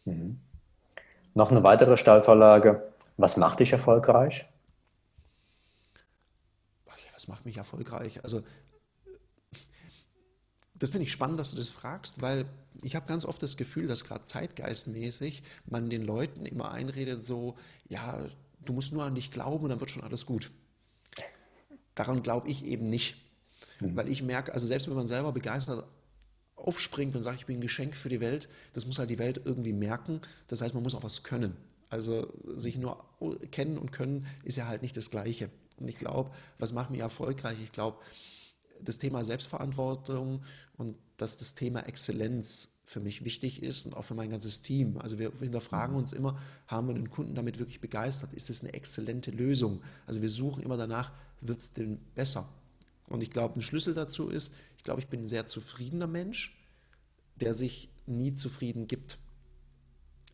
Mhm. 0.05 0.39
Noch 1.33 1.51
eine 1.51 1.63
weitere 1.63 1.97
Stallvorlage. 1.97 2.93
Was 3.17 3.35
macht 3.35 3.59
dich 3.59 3.73
erfolgreich? 3.73 4.45
Was 7.13 7.27
macht 7.27 7.45
mich 7.45 7.57
erfolgreich? 7.57 8.23
Also 8.23 8.43
das 10.75 10.91
finde 10.91 11.05
ich 11.05 11.11
spannend, 11.11 11.39
dass 11.39 11.49
du 11.49 11.57
das 11.57 11.69
fragst, 11.69 12.21
weil 12.21 12.45
ich 12.83 12.95
habe 12.95 13.07
ganz 13.07 13.25
oft 13.25 13.41
das 13.41 13.57
Gefühl, 13.57 13.87
dass 13.87 14.03
gerade 14.03 14.23
zeitgeistmäßig 14.23 15.41
man 15.65 15.89
den 15.89 16.03
Leuten 16.03 16.45
immer 16.45 16.71
einredet, 16.71 17.23
so, 17.23 17.55
ja, 17.89 18.23
du 18.63 18.73
musst 18.73 18.93
nur 18.93 19.03
an 19.03 19.15
dich 19.15 19.31
glauben 19.31 19.63
und 19.63 19.71
dann 19.71 19.79
wird 19.79 19.89
schon 19.89 20.03
alles 20.03 20.27
gut. 20.27 20.51
Daran 21.95 22.21
glaube 22.21 22.49
ich 22.49 22.63
eben 22.63 22.85
nicht. 22.85 23.15
Mhm. 23.79 23.95
Weil 23.95 24.09
ich 24.09 24.23
merke, 24.23 24.53
also 24.53 24.65
selbst 24.65 24.87
wenn 24.87 24.95
man 24.95 25.07
selber 25.07 25.31
begeistert 25.31 25.85
aufspringt 26.55 27.15
und 27.15 27.21
sagt, 27.21 27.39
ich 27.39 27.45
bin 27.45 27.57
ein 27.57 27.61
Geschenk 27.61 27.95
für 27.95 28.09
die 28.09 28.19
Welt, 28.19 28.49
das 28.73 28.85
muss 28.85 28.99
halt 28.99 29.09
die 29.09 29.19
Welt 29.19 29.41
irgendwie 29.45 29.73
merken. 29.73 30.21
Das 30.47 30.61
heißt, 30.61 30.73
man 30.73 30.83
muss 30.83 30.95
auch 30.95 31.03
was 31.03 31.23
können. 31.23 31.55
Also 31.89 32.33
sich 32.53 32.77
nur 32.77 33.05
kennen 33.51 33.77
und 33.77 33.91
können 33.91 34.27
ist 34.43 34.57
ja 34.57 34.67
halt 34.67 34.81
nicht 34.81 34.97
das 34.97 35.09
Gleiche. 35.09 35.49
Und 35.79 35.87
ich 35.87 35.97
glaube, 35.97 36.31
was 36.59 36.73
macht 36.73 36.89
mich 36.89 36.99
erfolgreich? 36.99 37.57
Ich 37.63 37.71
glaube, 37.71 37.97
das 38.81 38.97
Thema 38.97 39.23
Selbstverantwortung 39.23 40.43
und 40.75 40.95
dass 41.15 41.37
das 41.37 41.55
Thema 41.55 41.81
Exzellenz 41.81 42.69
für 42.83 42.99
mich 42.99 43.25
wichtig 43.25 43.63
ist 43.63 43.85
und 43.85 43.95
auch 43.95 44.03
für 44.03 44.13
mein 44.13 44.29
ganzes 44.29 44.61
Team. 44.61 44.97
Also 44.99 45.19
wir 45.19 45.31
hinterfragen 45.39 45.95
uns 45.95 46.13
immer, 46.13 46.39
haben 46.67 46.87
wir 46.87 46.93
den 46.93 47.09
Kunden 47.09 47.35
damit 47.35 47.59
wirklich 47.59 47.81
begeistert? 47.81 48.33
Ist 48.33 48.49
es 48.49 48.61
eine 48.61 48.73
exzellente 48.73 49.31
Lösung? 49.31 49.81
Also 50.05 50.21
wir 50.21 50.29
suchen 50.29 50.63
immer 50.63 50.77
danach, 50.77 51.11
wird 51.41 51.59
es 51.59 51.73
denn 51.73 51.99
besser? 52.15 52.47
Und 53.07 53.23
ich 53.23 53.31
glaube, 53.31 53.59
ein 53.59 53.61
Schlüssel 53.61 53.93
dazu 53.93 54.29
ist, 54.29 54.53
ich 54.77 54.83
glaube, 54.83 54.99
ich 54.99 55.07
bin 55.07 55.23
ein 55.23 55.27
sehr 55.27 55.47
zufriedener 55.47 56.07
Mensch, 56.07 56.57
der 57.35 57.53
sich 57.53 57.89
nie 58.05 58.33
zufrieden 58.33 58.87
gibt. 58.87 59.17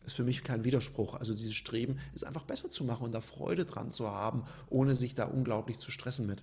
Das 0.02 0.12
ist 0.12 0.16
für 0.16 0.24
mich 0.24 0.44
kein 0.44 0.64
Widerspruch. 0.64 1.14
Also 1.14 1.32
dieses 1.32 1.54
Streben 1.54 1.98
ist 2.14 2.24
einfach 2.24 2.44
besser 2.44 2.70
zu 2.70 2.84
machen 2.84 3.04
und 3.04 3.12
da 3.12 3.20
Freude 3.20 3.64
dran 3.64 3.90
zu 3.90 4.10
haben, 4.10 4.44
ohne 4.68 4.94
sich 4.94 5.14
da 5.14 5.24
unglaublich 5.24 5.78
zu 5.78 5.90
stressen 5.90 6.26
mit. 6.26 6.42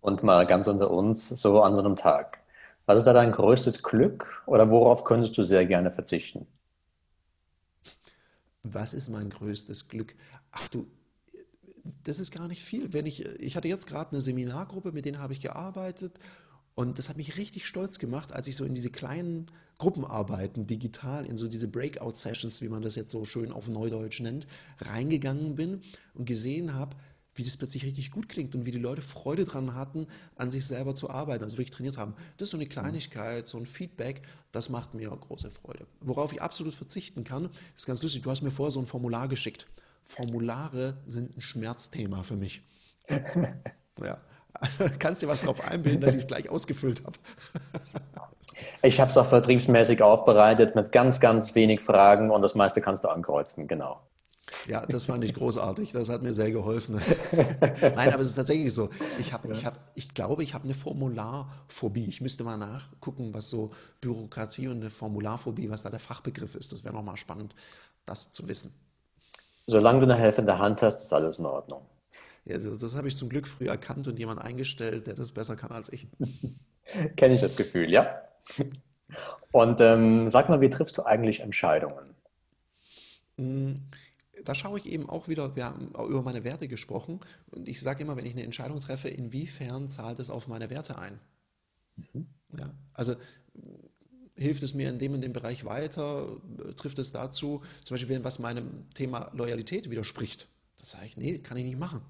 Und 0.00 0.22
mal 0.22 0.46
ganz 0.46 0.66
unter 0.66 0.90
uns, 0.90 1.28
so 1.28 1.62
an 1.62 1.74
so 1.74 1.80
einem 1.80 1.96
Tag. 1.96 2.38
Was 2.86 2.98
ist 2.98 3.04
da 3.06 3.12
dein 3.12 3.32
größtes 3.32 3.82
Glück 3.82 4.42
oder 4.46 4.70
worauf 4.70 5.04
könntest 5.04 5.36
du 5.36 5.42
sehr 5.42 5.66
gerne 5.66 5.90
verzichten? 5.90 6.46
Was 8.62 8.94
ist 8.94 9.08
mein 9.08 9.30
größtes 9.30 9.88
Glück? 9.88 10.14
Ach 10.50 10.68
du, 10.68 10.86
das 12.04 12.18
ist 12.18 12.30
gar 12.30 12.48
nicht 12.48 12.62
viel. 12.62 12.92
Wenn 12.92 13.06
ich, 13.06 13.24
ich 13.40 13.56
hatte 13.56 13.68
jetzt 13.68 13.86
gerade 13.86 14.12
eine 14.12 14.20
Seminargruppe, 14.20 14.92
mit 14.92 15.04
denen 15.04 15.18
habe 15.18 15.32
ich 15.32 15.40
gearbeitet 15.40 16.18
und 16.74 16.98
das 16.98 17.08
hat 17.08 17.16
mich 17.16 17.36
richtig 17.36 17.66
stolz 17.66 17.98
gemacht, 17.98 18.32
als 18.32 18.46
ich 18.48 18.56
so 18.56 18.64
in 18.64 18.74
diese 18.74 18.90
kleinen 18.90 19.46
Gruppenarbeiten 19.78 20.66
digital, 20.66 21.26
in 21.26 21.36
so 21.36 21.48
diese 21.48 21.68
Breakout-Sessions, 21.68 22.62
wie 22.62 22.68
man 22.68 22.82
das 22.82 22.96
jetzt 22.96 23.12
so 23.12 23.24
schön 23.24 23.52
auf 23.52 23.68
Neudeutsch 23.68 24.20
nennt, 24.20 24.46
reingegangen 24.80 25.54
bin 25.54 25.82
und 26.14 26.24
gesehen 26.24 26.74
habe, 26.74 26.96
wie 27.38 27.44
das 27.44 27.56
plötzlich 27.56 27.84
richtig 27.84 28.10
gut 28.10 28.28
klingt 28.28 28.54
und 28.54 28.66
wie 28.66 28.72
die 28.72 28.78
Leute 28.78 29.02
Freude 29.02 29.44
dran 29.44 29.74
hatten, 29.74 30.08
an 30.34 30.50
sich 30.50 30.66
selber 30.66 30.94
zu 30.94 31.08
arbeiten, 31.08 31.44
also 31.44 31.56
wirklich 31.56 31.70
trainiert 31.70 31.96
haben. 31.96 32.14
Das 32.36 32.46
ist 32.46 32.50
so 32.50 32.56
eine 32.56 32.66
Kleinigkeit, 32.66 33.48
so 33.48 33.58
ein 33.58 33.66
Feedback, 33.66 34.22
das 34.52 34.68
macht 34.68 34.94
mir 34.94 35.08
große 35.08 35.50
Freude. 35.50 35.86
Worauf 36.00 36.32
ich 36.32 36.42
absolut 36.42 36.74
verzichten 36.74 37.24
kann, 37.24 37.48
ist 37.76 37.86
ganz 37.86 38.02
lustig, 38.02 38.22
du 38.22 38.30
hast 38.30 38.42
mir 38.42 38.50
vorher 38.50 38.72
so 38.72 38.80
ein 38.80 38.86
Formular 38.86 39.28
geschickt. 39.28 39.66
Formulare 40.08 40.96
sind 41.06 41.36
ein 41.36 41.40
Schmerzthema 41.40 42.22
für 42.22 42.36
mich. 42.36 42.62
ja. 43.08 44.18
Also 44.54 44.86
kannst 44.98 45.22
du 45.22 45.28
was 45.28 45.42
darauf 45.42 45.60
einbilden, 45.68 46.00
dass 46.00 46.14
ich 46.14 46.22
es 46.22 46.26
gleich 46.26 46.48
ausgefüllt 46.48 47.04
habe. 47.04 47.16
ich 48.82 48.98
habe 49.00 49.10
es 49.10 49.16
auch 49.16 49.26
vertriebsmäßig 49.26 50.02
aufbereitet 50.02 50.74
mit 50.74 50.90
ganz, 50.90 51.20
ganz 51.20 51.54
wenig 51.54 51.80
Fragen 51.80 52.30
und 52.30 52.42
das 52.42 52.54
meiste 52.54 52.80
kannst 52.80 53.04
du 53.04 53.08
ankreuzen, 53.08 53.68
genau. 53.68 54.00
Ja, 54.66 54.84
das 54.86 55.04
fand 55.04 55.24
ich 55.24 55.34
großartig. 55.34 55.92
Das 55.92 56.08
hat 56.08 56.22
mir 56.22 56.32
sehr 56.32 56.50
geholfen. 56.50 57.00
Nein, 57.82 58.12
aber 58.12 58.22
es 58.22 58.30
ist 58.30 58.34
tatsächlich 58.34 58.72
so. 58.72 58.88
Ich, 59.18 59.34
hab, 59.34 59.44
ich, 59.44 59.66
hab, 59.66 59.90
ich 59.94 60.14
glaube, 60.14 60.42
ich 60.42 60.54
habe 60.54 60.64
eine 60.64 60.74
Formularphobie. 60.74 62.06
Ich 62.06 62.22
müsste 62.22 62.44
mal 62.44 62.56
nachgucken, 62.56 63.34
was 63.34 63.50
so 63.50 63.70
Bürokratie 64.00 64.68
und 64.68 64.78
eine 64.78 64.90
Formularphobie, 64.90 65.68
was 65.68 65.82
da 65.82 65.90
der 65.90 66.00
Fachbegriff 66.00 66.54
ist. 66.54 66.72
Das 66.72 66.82
wäre 66.82 66.94
nochmal 66.94 67.18
spannend, 67.18 67.54
das 68.06 68.30
zu 68.30 68.48
wissen. 68.48 68.72
Solange 69.70 70.00
du 70.00 70.06
eine 70.06 70.16
helfende 70.16 70.58
Hand 70.58 70.80
hast, 70.80 71.02
ist 71.02 71.12
alles 71.12 71.38
in 71.38 71.44
Ordnung. 71.44 71.82
Ja, 72.46 72.56
das, 72.56 72.78
das 72.78 72.96
habe 72.96 73.06
ich 73.06 73.18
zum 73.18 73.28
Glück 73.28 73.46
früh 73.46 73.68
erkannt 73.68 74.08
und 74.08 74.18
jemand 74.18 74.40
eingestellt, 74.40 75.06
der 75.06 75.12
das 75.12 75.32
besser 75.32 75.56
kann 75.56 75.72
als 75.72 75.92
ich. 75.92 76.06
Kenne 77.16 77.34
ich 77.34 77.42
das 77.42 77.54
Gefühl, 77.54 77.90
ja. 77.90 78.22
Und 79.52 79.82
ähm, 79.82 80.30
sag 80.30 80.48
mal, 80.48 80.62
wie 80.62 80.70
triffst 80.70 80.96
du 80.96 81.02
eigentlich 81.02 81.40
Entscheidungen? 81.40 82.14
Hm, 83.36 83.74
da 84.42 84.54
schaue 84.54 84.78
ich 84.78 84.86
eben 84.86 85.06
auch 85.10 85.28
wieder, 85.28 85.54
wir 85.54 85.66
haben 85.66 85.88
über 86.08 86.22
meine 86.22 86.44
Werte 86.44 86.66
gesprochen 86.66 87.20
und 87.50 87.68
ich 87.68 87.82
sage 87.82 88.02
immer, 88.02 88.16
wenn 88.16 88.24
ich 88.24 88.32
eine 88.32 88.44
Entscheidung 88.44 88.80
treffe, 88.80 89.10
inwiefern 89.10 89.90
zahlt 89.90 90.18
es 90.18 90.30
auf 90.30 90.48
meine 90.48 90.70
Werte 90.70 90.98
ein? 90.98 91.20
Mhm. 92.14 92.26
Ja, 92.58 92.70
also 92.94 93.16
hilft 94.38 94.62
es 94.62 94.74
mir 94.74 94.88
in 94.88 94.98
dem 94.98 95.14
und 95.14 95.20
dem 95.20 95.32
Bereich 95.32 95.64
weiter? 95.64 96.28
Trifft 96.76 96.98
es 96.98 97.12
dazu, 97.12 97.62
zum 97.84 97.94
Beispiel, 97.94 98.14
wenn 98.14 98.24
was 98.24 98.38
meinem 98.38 98.88
Thema 98.94 99.30
Loyalität 99.34 99.90
widerspricht? 99.90 100.48
Das 100.78 100.92
sage 100.92 101.06
ich, 101.06 101.16
nee, 101.16 101.38
kann 101.38 101.56
ich 101.56 101.64
nicht 101.64 101.78
machen. 101.78 102.00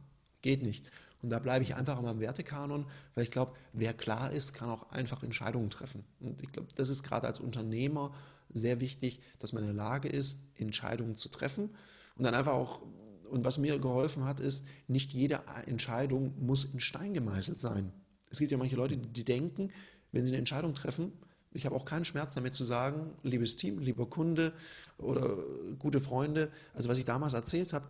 Geht 0.43 0.63
nicht. 0.63 0.91
Und 1.21 1.31
da 1.31 1.39
bleibe 1.39 1.65
ich 1.65 1.75
einfach 1.75 1.97
an 1.97 2.05
meinem 2.05 2.21
Wertekanon, 2.21 2.87
weil 3.15 3.25
ich 3.25 3.31
glaube, 3.31 3.55
wer 3.73 3.93
klar 3.93 4.33
ist, 4.33 4.53
kann 4.53 4.69
auch 4.69 4.91
einfach 4.91 5.23
Entscheidungen 5.23 5.71
treffen. 5.71 6.05
Und 6.21 6.41
ich 6.43 6.53
glaube, 6.53 6.69
das 6.77 6.89
ist 6.89 7.03
gerade 7.03 7.27
als 7.27 7.41
Unternehmer 7.41 8.15
sehr 8.51 8.81
wichtig, 8.81 9.21
dass 9.39 9.53
man 9.53 9.65
in 9.65 9.71
der 9.71 9.77
Lage 9.77 10.09
ist, 10.09 10.39
Entscheidungen 10.55 11.17
zu 11.17 11.29
treffen. 11.29 11.71
Und 12.17 12.25
dann 12.25 12.35
einfach 12.35 12.53
auch, 12.53 12.83
und 13.31 13.45
was 13.45 13.59
mir 13.59 13.79
geholfen 13.79 14.25
hat, 14.25 14.39
ist, 14.39 14.65
nicht 14.87 15.13
jede 15.13 15.41
Entscheidung 15.67 16.35
muss 16.39 16.65
in 16.65 16.81
Stein 16.81 17.15
gemeißelt 17.15 17.61
sein. 17.61 17.93
Es 18.31 18.39
gibt 18.39 18.53
ja 18.53 18.59
manche 18.59 18.77
Leute, 18.77 18.97
die 18.97 19.25
denken, 19.25 19.73
wenn 20.13 20.25
sie 20.25 20.31
eine 20.31 20.39
Entscheidung 20.39 20.75
treffen, 20.75 21.13
ich 21.53 21.67
habe 21.67 21.75
auch 21.75 21.85
keinen 21.85 22.05
Schmerz 22.05 22.35
damit 22.35 22.55
zu 22.55 22.65
sagen, 22.65 23.15
liebes 23.23 23.57
Team, 23.57 23.79
lieber 23.79 24.07
Kunde 24.07 24.53
oder 24.99 25.37
gute 25.79 26.01
Freunde, 26.01 26.51
also 26.75 26.89
was 26.89 26.99
ich 26.99 27.05
damals 27.05 27.35
erzählt 27.35 27.73
habe, 27.73 27.89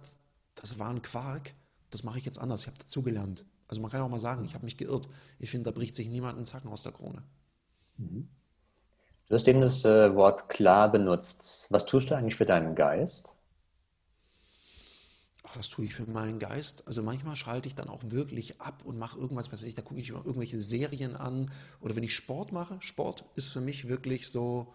das 0.54 0.78
war 0.78 0.90
ein 0.90 1.02
Quark, 1.02 1.54
das 1.90 2.02
mache 2.02 2.18
ich 2.18 2.24
jetzt 2.24 2.38
anders, 2.38 2.62
ich 2.62 2.66
habe 2.68 2.78
dazugelernt. 2.78 3.44
Also 3.68 3.82
man 3.82 3.90
kann 3.90 4.00
auch 4.00 4.08
mal 4.08 4.20
sagen, 4.20 4.44
ich 4.44 4.54
habe 4.54 4.64
mich 4.64 4.78
geirrt. 4.78 5.08
Ich 5.38 5.50
finde, 5.50 5.70
da 5.70 5.76
bricht 5.76 5.94
sich 5.94 6.08
niemand 6.08 6.36
einen 6.36 6.46
Zacken 6.46 6.70
aus 6.70 6.82
der 6.82 6.92
Krone. 6.92 7.22
Mhm. 7.98 8.28
Du 9.28 9.34
hast 9.34 9.46
eben 9.46 9.60
das 9.60 9.84
äh, 9.84 10.14
Wort 10.14 10.48
klar 10.48 10.90
benutzt. 10.90 11.66
Was 11.68 11.84
tust 11.84 12.10
du 12.10 12.14
eigentlich 12.14 12.36
für 12.36 12.46
deinen 12.46 12.74
Geist? 12.74 13.34
Ach, 15.48 15.56
was 15.56 15.68
tue 15.68 15.86
ich 15.86 15.94
für 15.94 16.06
meinen 16.06 16.38
Geist? 16.38 16.86
Also 16.86 17.02
manchmal 17.02 17.36
schalte 17.36 17.68
ich 17.68 17.74
dann 17.74 17.88
auch 17.88 18.02
wirklich 18.04 18.60
ab 18.60 18.82
und 18.84 18.98
mache 18.98 19.18
irgendwas, 19.18 19.50
was 19.52 19.60
weiß 19.60 19.68
ich, 19.68 19.74
da 19.74 19.82
gucke 19.82 20.00
ich 20.00 20.10
irgendwelche 20.10 20.60
Serien 20.60 21.16
an. 21.16 21.50
Oder 21.80 21.96
wenn 21.96 22.02
ich 22.02 22.14
Sport 22.14 22.52
mache, 22.52 22.76
Sport 22.80 23.24
ist 23.34 23.48
für 23.48 23.60
mich 23.60 23.88
wirklich 23.88 24.28
so, 24.28 24.74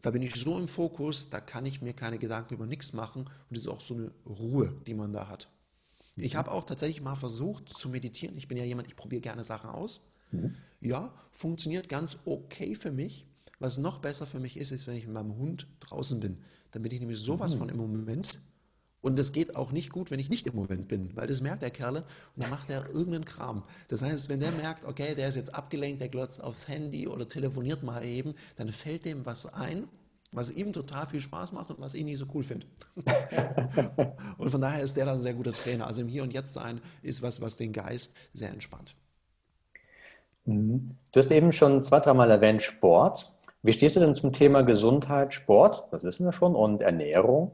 da 0.00 0.10
bin 0.10 0.22
ich 0.22 0.34
so 0.34 0.58
im 0.58 0.68
Fokus, 0.68 1.30
da 1.30 1.40
kann 1.40 1.64
ich 1.64 1.80
mir 1.80 1.94
keine 1.94 2.18
Gedanken 2.18 2.54
über 2.54 2.66
nichts 2.66 2.92
machen 2.92 3.24
und 3.48 3.56
es 3.56 3.62
ist 3.62 3.68
auch 3.68 3.80
so 3.80 3.94
eine 3.94 4.10
Ruhe, 4.26 4.74
die 4.86 4.94
man 4.94 5.12
da 5.12 5.28
hat. 5.28 5.48
Mhm. 6.16 6.24
Ich 6.24 6.36
habe 6.36 6.50
auch 6.50 6.64
tatsächlich 6.64 7.00
mal 7.00 7.14
versucht 7.14 7.70
zu 7.70 7.88
meditieren. 7.88 8.36
Ich 8.36 8.48
bin 8.48 8.58
ja 8.58 8.64
jemand, 8.64 8.88
ich 8.88 8.96
probiere 8.96 9.22
gerne 9.22 9.44
Sachen 9.44 9.70
aus. 9.70 10.08
Mhm. 10.32 10.54
Ja, 10.80 11.14
funktioniert 11.30 11.88
ganz 11.88 12.18
okay 12.24 12.74
für 12.74 12.92
mich. 12.92 13.26
Was 13.58 13.78
noch 13.78 13.98
besser 13.98 14.26
für 14.26 14.40
mich 14.40 14.56
ist, 14.56 14.72
ist, 14.72 14.88
wenn 14.88 14.96
ich 14.96 15.06
mit 15.06 15.14
meinem 15.14 15.36
Hund 15.36 15.68
draußen 15.78 16.18
bin. 16.18 16.38
Dann 16.72 16.82
bin 16.82 16.90
ich 16.90 16.98
nämlich 16.98 17.20
sowas 17.20 17.54
mhm. 17.54 17.58
von 17.58 17.68
im 17.68 17.76
Moment 17.76 18.40
und 19.02 19.18
es 19.18 19.32
geht 19.32 19.56
auch 19.56 19.72
nicht 19.72 19.90
gut, 19.90 20.10
wenn 20.10 20.20
ich 20.20 20.30
nicht 20.30 20.46
im 20.46 20.54
Moment 20.54 20.88
bin, 20.88 21.14
weil 21.14 21.26
das 21.26 21.42
merkt 21.42 21.62
der 21.62 21.70
Kerle 21.70 22.04
und 22.34 22.42
dann 22.42 22.50
macht 22.50 22.70
er 22.70 22.88
irgendeinen 22.88 23.24
Kram. 23.24 23.64
Das 23.88 24.02
heißt, 24.02 24.28
wenn 24.28 24.40
der 24.40 24.52
merkt, 24.52 24.84
okay, 24.84 25.14
der 25.14 25.28
ist 25.28 25.36
jetzt 25.36 25.54
abgelenkt, 25.54 26.00
der 26.00 26.08
glotzt 26.08 26.42
aufs 26.42 26.68
Handy 26.68 27.06
oder 27.08 27.28
telefoniert 27.28 27.82
mal 27.82 28.04
eben, 28.04 28.34
dann 28.56 28.68
fällt 28.70 29.04
dem 29.04 29.26
was 29.26 29.52
ein, 29.52 29.88
was 30.30 30.50
ihm 30.50 30.72
total 30.72 31.06
viel 31.06 31.20
Spaß 31.20 31.52
macht 31.52 31.70
und 31.70 31.80
was 31.80 31.94
ich 31.94 32.04
nicht 32.04 32.16
so 32.16 32.26
cool 32.32 32.44
finde. 32.44 32.66
und 34.38 34.50
von 34.50 34.60
daher 34.60 34.82
ist 34.82 34.96
der 34.96 35.04
da 35.04 35.12
ein 35.12 35.18
sehr 35.18 35.34
guter 35.34 35.52
Trainer. 35.52 35.86
Also 35.86 36.00
im 36.02 36.08
Hier 36.08 36.22
und 36.22 36.32
Jetzt 36.32 36.52
sein 36.52 36.80
ist 37.02 37.22
was, 37.22 37.40
was 37.40 37.56
den 37.56 37.72
Geist 37.72 38.14
sehr 38.32 38.50
entspannt. 38.50 38.94
Mhm. 40.44 40.96
Du 41.10 41.20
hast 41.20 41.30
eben 41.30 41.52
schon 41.52 41.82
zwei, 41.82 42.00
dreimal 42.00 42.30
erwähnt 42.30 42.62
Sport. 42.62 43.32
Wie 43.62 43.72
stehst 43.72 43.96
du 43.96 44.00
denn 44.00 44.14
zum 44.14 44.32
Thema 44.32 44.62
Gesundheit, 44.62 45.34
Sport, 45.34 45.84
das 45.92 46.02
wissen 46.02 46.24
wir 46.24 46.32
schon, 46.32 46.54
und 46.54 46.82
Ernährung? 46.82 47.52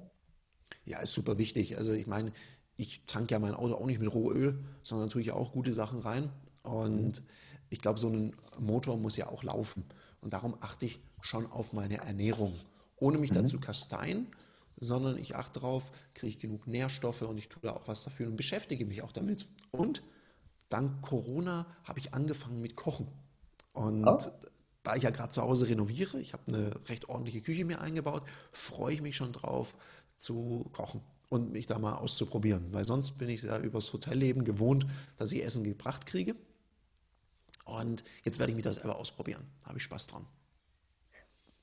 Ja, 0.88 1.00
ist 1.00 1.12
super 1.12 1.36
wichtig. 1.36 1.76
Also 1.76 1.92
ich 1.92 2.06
meine, 2.06 2.32
ich 2.76 3.02
tanke 3.06 3.32
ja 3.32 3.38
mein 3.38 3.54
Auto 3.54 3.74
auch 3.74 3.84
nicht 3.84 4.00
mit 4.00 4.12
Rohöl, 4.12 4.64
sondern 4.82 5.10
tue 5.10 5.20
ich 5.20 5.32
auch 5.32 5.52
gute 5.52 5.74
Sachen 5.74 6.00
rein. 6.00 6.30
Und 6.62 7.22
ich 7.68 7.80
glaube, 7.80 7.98
so 7.98 8.08
ein 8.08 8.34
Motor 8.58 8.96
muss 8.96 9.16
ja 9.16 9.28
auch 9.28 9.42
laufen. 9.42 9.84
Und 10.22 10.32
darum 10.32 10.56
achte 10.60 10.86
ich 10.86 11.00
schon 11.20 11.46
auf 11.46 11.74
meine 11.74 11.98
Ernährung. 11.98 12.54
Ohne 12.96 13.18
mich 13.18 13.32
mhm. 13.32 13.36
dazu 13.36 13.60
kasteien, 13.60 14.28
sondern 14.80 15.18
ich 15.18 15.36
achte 15.36 15.60
darauf, 15.60 15.92
kriege 16.14 16.30
ich 16.30 16.38
genug 16.38 16.66
Nährstoffe 16.66 17.22
und 17.22 17.36
ich 17.36 17.50
tue 17.50 17.60
da 17.62 17.72
auch 17.72 17.86
was 17.86 18.02
dafür 18.02 18.26
und 18.26 18.36
beschäftige 18.36 18.86
mich 18.86 19.02
auch 19.02 19.12
damit. 19.12 19.46
Und 19.70 20.02
dank 20.70 21.02
Corona 21.02 21.66
habe 21.84 21.98
ich 21.98 22.14
angefangen 22.14 22.62
mit 22.62 22.76
Kochen. 22.76 23.08
Und 23.72 24.06
oh. 24.06 24.18
da 24.84 24.96
ich 24.96 25.02
ja 25.02 25.10
gerade 25.10 25.30
zu 25.30 25.42
Hause 25.42 25.68
renoviere, 25.68 26.18
ich 26.18 26.32
habe 26.32 26.44
eine 26.48 26.88
recht 26.88 27.10
ordentliche 27.10 27.42
Küche 27.42 27.66
mir 27.66 27.80
eingebaut, 27.80 28.22
freue 28.52 28.94
ich 28.94 29.02
mich 29.02 29.16
schon 29.16 29.32
drauf, 29.32 29.74
zu 30.18 30.68
kochen 30.72 31.00
und 31.28 31.52
mich 31.52 31.66
da 31.66 31.78
mal 31.78 31.94
auszuprobieren. 31.94 32.72
Weil 32.72 32.84
sonst 32.84 33.12
bin 33.12 33.28
ich 33.28 33.42
ja 33.42 33.58
übers 33.58 33.92
Hotelleben 33.92 34.44
gewohnt, 34.44 34.86
dass 35.16 35.32
ich 35.32 35.42
Essen 35.42 35.64
gebracht 35.64 36.06
kriege. 36.06 36.36
Und 37.64 38.02
jetzt 38.24 38.38
werde 38.38 38.52
ich 38.52 38.56
mich 38.56 38.64
das 38.64 38.76
selber 38.76 38.96
ausprobieren. 38.96 39.44
Da 39.60 39.68
habe 39.68 39.78
ich 39.78 39.84
Spaß 39.84 40.06
dran. 40.06 40.26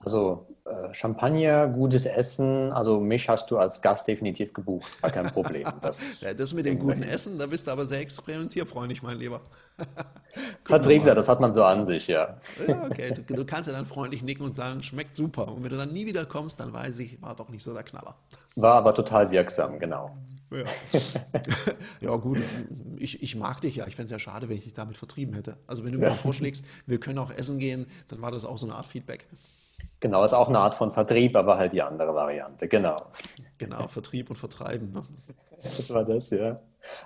Also, 0.05 0.47
äh, 0.65 0.93
Champagner, 0.93 1.67
gutes 1.67 2.05
Essen, 2.05 2.71
also 2.71 2.99
mich 2.99 3.27
hast 3.27 3.49
du 3.49 3.57
als 3.57 3.81
Gast 3.81 4.07
definitiv 4.07 4.53
gebucht, 4.53 4.85
war 5.01 5.09
kein 5.09 5.31
Problem. 5.31 5.67
Das, 5.81 6.21
ja, 6.21 6.33
das 6.33 6.53
mit 6.53 6.67
dem 6.67 6.79
guten 6.79 7.03
Essen, 7.03 7.37
da 7.39 7.47
bist 7.47 7.67
du 7.67 7.71
aber 7.71 7.85
sehr 7.85 7.99
experimentierfreundlich, 7.99 9.01
mein 9.01 9.17
Lieber. 9.17 9.41
Vertriebler, 10.63 11.15
das 11.15 11.27
hat 11.27 11.39
man 11.39 11.53
so 11.53 11.63
an 11.63 11.85
sich, 11.85 12.07
ja. 12.07 12.37
Ja, 12.67 12.85
okay, 12.85 13.13
du, 13.13 13.21
du, 13.33 13.45
kannst 13.45 13.67
ja 13.67 13.73
dann 13.73 13.85
freundlich 13.85 14.21
nicken 14.21 14.45
und 14.45 14.53
sagen, 14.53 14.83
schmeckt 14.83 15.15
super. 15.15 15.47
Und 15.47 15.63
wenn 15.63 15.71
du 15.71 15.77
dann 15.77 15.91
nie 15.91 16.05
wieder 16.05 16.25
kommst, 16.25 16.59
dann 16.59 16.71
weiß 16.71 16.99
ich, 16.99 17.21
war 17.21 17.35
doch 17.35 17.49
nicht 17.49 17.63
so 17.63 17.73
der 17.73 17.83
Knaller. 17.83 18.15
War 18.55 18.75
aber 18.75 18.93
total 18.93 19.31
wirksam, 19.31 19.79
genau. 19.79 20.15
Ja, 20.51 20.99
ja 22.01 22.15
gut, 22.15 22.39
ich, 22.97 23.21
ich 23.21 23.35
mag 23.35 23.61
dich 23.61 23.77
ja. 23.77 23.87
Ich 23.87 23.95
fände 23.95 24.05
es 24.05 24.11
ja 24.11 24.19
schade, 24.19 24.49
wenn 24.49 24.57
ich 24.57 24.63
dich 24.63 24.73
damit 24.73 24.97
vertrieben 24.97 25.33
hätte. 25.33 25.57
Also 25.67 25.83
wenn 25.83 25.91
du 25.91 25.99
mir 25.99 26.07
ja. 26.07 26.13
vorschlägst, 26.13 26.65
wir 26.85 26.99
können 26.99 27.17
auch 27.17 27.31
essen 27.31 27.59
gehen, 27.59 27.87
dann 28.07 28.21
war 28.21 28.31
das 28.31 28.45
auch 28.45 28.57
so 28.57 28.67
eine 28.67 28.75
Art 28.75 28.85
Feedback. 28.85 29.27
Genau, 29.99 30.23
ist 30.23 30.33
auch 30.33 30.49
eine 30.49 30.59
Art 30.59 30.75
von 30.75 30.91
Vertrieb, 30.91 31.35
aber 31.35 31.57
halt 31.57 31.73
die 31.73 31.81
andere 31.81 32.13
Variante, 32.13 32.67
genau. 32.67 32.97
Genau, 33.57 33.87
Vertrieb 33.87 34.29
und 34.29 34.35
Vertreiben. 34.35 34.91
Ne? 34.91 35.03
Das 35.77 35.89
war 35.89 36.03
das, 36.03 36.29
ja. 36.29 36.59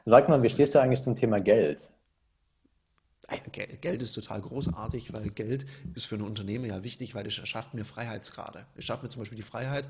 Sag 0.06 0.28
mal, 0.28 0.42
wie 0.44 0.50
stehst 0.50 0.76
du 0.76 0.82
eigentlich 0.82 1.02
zum 1.02 1.16
Thema 1.16 1.40
Geld? 1.40 1.90
Geld 3.52 4.02
ist 4.02 4.14
total 4.14 4.42
großartig, 4.42 5.14
weil 5.14 5.30
Geld 5.30 5.66
ist 5.94 6.06
für 6.06 6.16
ein 6.16 6.22
Unternehmen 6.22 6.66
ja 6.66 6.84
wichtig, 6.84 7.14
weil 7.14 7.28
es 7.28 7.38
erschafft 7.38 7.74
mir 7.74 7.86
Freiheitsgrade. 7.86 8.66
Es 8.76 8.86
schafft 8.86 9.04
mir 9.04 9.10
zum 9.10 9.22
Beispiel 9.22 9.38
die 9.38 9.44
Freiheit, 9.44 9.88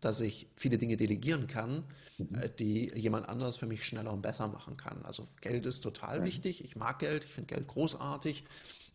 dass 0.00 0.20
ich 0.20 0.48
viele 0.54 0.76
Dinge 0.76 0.96
delegieren 0.96 1.46
kann, 1.46 1.84
mhm. 2.18 2.34
Äh, 2.34 2.50
die 2.50 2.90
jemand 2.94 3.28
anderes 3.28 3.56
für 3.56 3.66
mich 3.66 3.84
schneller 3.84 4.12
und 4.12 4.22
besser 4.22 4.48
machen 4.48 4.76
kann. 4.76 5.02
Also 5.04 5.26
Geld 5.40 5.66
ist 5.66 5.80
total 5.80 6.20
mhm. 6.20 6.24
wichtig. 6.26 6.62
Ich 6.62 6.76
mag 6.76 6.98
Geld, 6.98 7.24
ich 7.24 7.32
finde 7.32 7.54
Geld 7.54 7.66
großartig. 7.68 8.44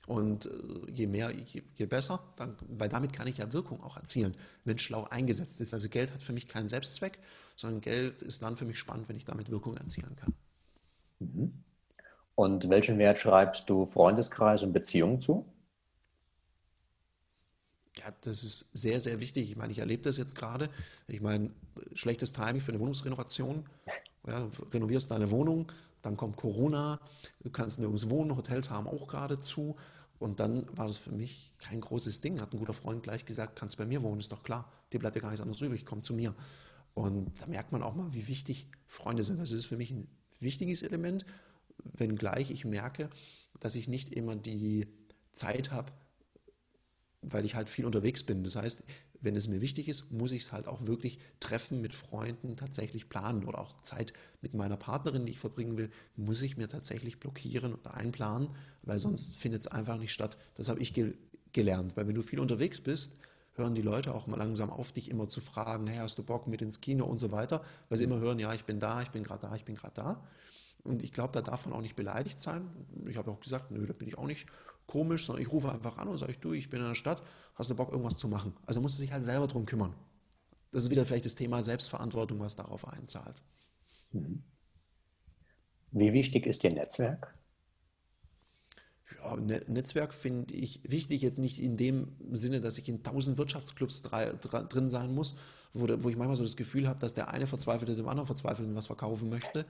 Und 0.09 0.47
äh, 0.47 0.91
je 0.91 1.05
mehr, 1.05 1.31
je, 1.31 1.61
je 1.75 1.85
besser, 1.85 2.19
dann, 2.35 2.57
weil 2.67 2.89
damit 2.89 3.13
kann 3.13 3.27
ich 3.27 3.37
ja 3.37 3.53
Wirkung 3.53 3.83
auch 3.83 3.95
erzielen, 3.95 4.35
wenn 4.65 4.77
es 4.77 4.81
schlau 4.81 5.03
eingesetzt 5.03 5.61
ist. 5.61 5.71
Also 5.71 5.87
Geld 5.87 6.11
hat 6.11 6.23
für 6.23 6.33
mich 6.33 6.47
keinen 6.47 6.67
Selbstzweck, 6.67 7.19
sondern 7.55 7.79
Geld 7.81 8.23
ist 8.23 8.41
dann 8.41 8.57
für 8.57 8.65
mich 8.65 8.79
spannend, 8.79 9.07
wenn 9.07 9.17
ich 9.17 9.25
damit 9.25 9.51
Wirkung 9.51 9.77
erzielen 9.77 10.15
kann. 10.15 10.33
Mhm. 11.19 11.63
Und 12.33 12.69
welchen 12.71 12.97
Wert 12.97 13.19
schreibst 13.19 13.69
du 13.69 13.85
Freundeskreis 13.85 14.63
und 14.63 14.73
Beziehungen 14.73 15.21
zu? 15.21 15.45
Ja, 17.97 18.11
das 18.21 18.43
ist 18.43 18.75
sehr, 18.75 18.99
sehr 18.99 19.19
wichtig. 19.19 19.51
Ich 19.51 19.57
meine, 19.57 19.71
ich 19.71 19.77
erlebe 19.77 20.01
das 20.01 20.17
jetzt 20.17 20.33
gerade. 20.33 20.69
Ich 21.07 21.21
meine, 21.21 21.51
schlechtes 21.93 22.33
Timing 22.33 22.61
für 22.61 22.71
eine 22.71 22.79
Wohnungsrenovation. 22.79 23.69
Ja, 24.25 24.39
du 24.39 24.63
renovierst 24.73 25.11
deine 25.11 25.29
Wohnung, 25.29 25.71
dann 26.01 26.17
kommt 26.17 26.37
Corona, 26.37 26.99
du 27.41 27.49
kannst 27.49 27.79
nirgends 27.79 28.09
wohnen, 28.09 28.35
Hotels 28.35 28.69
haben 28.69 28.87
auch 28.87 29.07
gerade 29.07 29.39
zu. 29.39 29.75
Und 30.19 30.39
dann 30.39 30.65
war 30.77 30.87
das 30.87 30.97
für 30.97 31.11
mich 31.11 31.53
kein 31.57 31.79
großes 31.81 32.21
Ding. 32.21 32.41
Hat 32.41 32.53
ein 32.53 32.59
guter 32.59 32.73
Freund 32.73 33.01
gleich 33.03 33.25
gesagt, 33.25 33.57
kannst 33.57 33.77
bei 33.77 33.85
mir 33.85 34.03
wohnen, 34.03 34.19
ist 34.19 34.31
doch 34.31 34.43
klar. 34.43 34.71
Dir 34.91 34.99
bleibt 34.99 35.15
ja 35.15 35.21
gar 35.21 35.29
nichts 35.29 35.41
anderes 35.41 35.61
übrig, 35.61 35.85
komm 35.85 36.03
zu 36.03 36.13
mir. 36.13 36.35
Und 36.93 37.31
da 37.39 37.47
merkt 37.47 37.71
man 37.71 37.81
auch 37.81 37.95
mal, 37.95 38.13
wie 38.13 38.27
wichtig 38.27 38.67
Freunde 38.85 39.23
sind. 39.23 39.39
Das 39.39 39.51
ist 39.51 39.65
für 39.65 39.77
mich 39.77 39.91
ein 39.91 40.07
wichtiges 40.39 40.83
Element 40.83 41.25
wenngleich 41.83 42.51
ich 42.51 42.65
merke, 42.65 43.09
dass 43.59 43.75
ich 43.75 43.87
nicht 43.87 44.13
immer 44.13 44.35
die 44.35 44.87
Zeit 45.31 45.71
habe, 45.71 45.91
weil 47.21 47.45
ich 47.45 47.55
halt 47.55 47.69
viel 47.69 47.85
unterwegs 47.85 48.23
bin. 48.23 48.43
Das 48.43 48.55
heißt, 48.55 48.83
wenn 49.21 49.35
es 49.35 49.47
mir 49.47 49.61
wichtig 49.61 49.87
ist, 49.87 50.11
muss 50.11 50.31
ich 50.31 50.43
es 50.43 50.51
halt 50.51 50.67
auch 50.67 50.85
wirklich 50.85 51.19
Treffen 51.39 51.81
mit 51.81 51.93
Freunden 51.93 52.55
tatsächlich 52.55 53.09
planen 53.09 53.45
oder 53.45 53.59
auch 53.59 53.81
Zeit 53.81 54.13
mit 54.41 54.53
meiner 54.53 54.77
Partnerin, 54.77 55.25
die 55.25 55.33
ich 55.33 55.39
verbringen 55.39 55.77
will, 55.77 55.89
muss 56.15 56.41
ich 56.41 56.57
mir 56.57 56.69
tatsächlich 56.69 57.19
blockieren 57.19 57.75
oder 57.75 57.95
einplanen, 57.95 58.49
weil 58.83 58.99
sonst 58.99 59.35
findet 59.35 59.61
es 59.61 59.67
einfach 59.67 59.97
nicht 59.97 60.13
statt. 60.13 60.37
Das 60.55 60.69
habe 60.69 60.79
ich 60.79 60.93
ge 60.93 61.13
gelernt, 61.51 61.97
weil 61.97 62.07
wenn 62.07 62.13
du 62.13 62.21
viel 62.21 62.39
unterwegs 62.39 62.79
bist, 62.79 63.15
hören 63.55 63.73
die 63.73 63.81
Leute 63.81 64.13
auch 64.13 64.27
mal 64.27 64.37
langsam 64.37 64.69
auf, 64.69 64.91
dich 64.91 65.09
immer 65.09 65.29
zu 65.29 65.41
fragen, 65.41 65.87
hey, 65.87 65.97
hast 65.97 66.17
du 66.19 66.23
Bock 66.23 66.45
mit 66.45 66.61
ins 66.61 66.79
Kino 66.79 67.05
und 67.05 67.19
so 67.19 67.31
weiter, 67.31 67.63
weil 67.89 67.97
sie 67.97 68.03
immer 68.03 68.19
hören, 68.19 68.37
ja, 68.37 68.53
ich 68.53 68.65
bin 68.65 68.79
da, 68.79 69.01
ich 69.01 69.09
bin 69.09 69.23
gerade 69.23 69.47
da, 69.47 69.55
ich 69.55 69.65
bin 69.65 69.73
gerade 69.73 69.95
da. 69.95 70.23
Und 70.83 71.03
ich 71.03 71.11
glaube, 71.11 71.33
da 71.33 71.41
darf 71.41 71.65
man 71.65 71.75
auch 71.75 71.81
nicht 71.81 71.95
beleidigt 71.95 72.39
sein. 72.39 72.69
Ich 73.07 73.17
habe 73.17 73.31
auch 73.31 73.39
gesagt, 73.39 73.71
nö, 73.71 73.85
da 73.85 73.93
bin 73.93 74.07
ich 74.07 74.17
auch 74.17 74.27
nicht 74.27 74.47
komisch, 74.89 75.25
sondern 75.25 75.43
ich 75.43 75.51
rufe 75.51 75.71
einfach 75.71 75.97
an 75.97 76.07
und 76.07 76.17
sage, 76.17 76.35
du, 76.41 76.53
ich 76.53 76.69
bin 76.69 76.79
in 76.81 76.87
der 76.87 76.95
Stadt, 76.95 77.21
hast 77.55 77.69
du 77.69 77.75
Bock, 77.75 77.91
irgendwas 77.91 78.17
zu 78.17 78.27
machen? 78.27 78.53
Also 78.65 78.81
muss 78.81 78.97
sich 78.97 79.11
halt 79.11 79.23
selber 79.23 79.47
drum 79.47 79.65
kümmern. 79.65 79.93
Das 80.71 80.83
ist 80.83 80.89
wieder 80.89 81.05
vielleicht 81.05 81.25
das 81.25 81.35
Thema 81.35 81.63
Selbstverantwortung, 81.63 82.39
was 82.39 82.55
darauf 82.55 82.87
einzahlt. 82.87 83.43
Mhm. 84.11 84.43
Wie 85.91 86.13
wichtig 86.13 86.45
ist 86.45 86.63
dir 86.63 86.71
Netzwerk? 86.71 87.35
Ja, 89.17 89.35
ne 89.37 89.63
Netzwerk 89.67 90.13
finde 90.13 90.53
ich 90.53 90.81
wichtig, 90.83 91.21
jetzt 91.21 91.39
nicht 91.39 91.59
in 91.59 91.77
dem 91.77 92.15
Sinne, 92.31 92.61
dass 92.61 92.77
ich 92.77 92.89
in 92.89 93.03
tausend 93.03 93.37
Wirtschaftsclubs 93.37 94.03
drin 94.03 94.89
sein 94.89 95.13
muss, 95.13 95.35
wo, 95.73 95.87
wo 96.03 96.09
ich 96.09 96.15
manchmal 96.15 96.35
so 96.35 96.43
das 96.43 96.55
Gefühl 96.55 96.87
habe, 96.87 96.99
dass 96.99 97.13
der 97.13 97.29
eine 97.29 97.47
Verzweifelte 97.47 97.95
dem 97.95 98.07
anderen 98.07 98.27
Verzweifelten 98.27 98.75
was 98.75 98.87
verkaufen 98.87 99.29
möchte, 99.29 99.65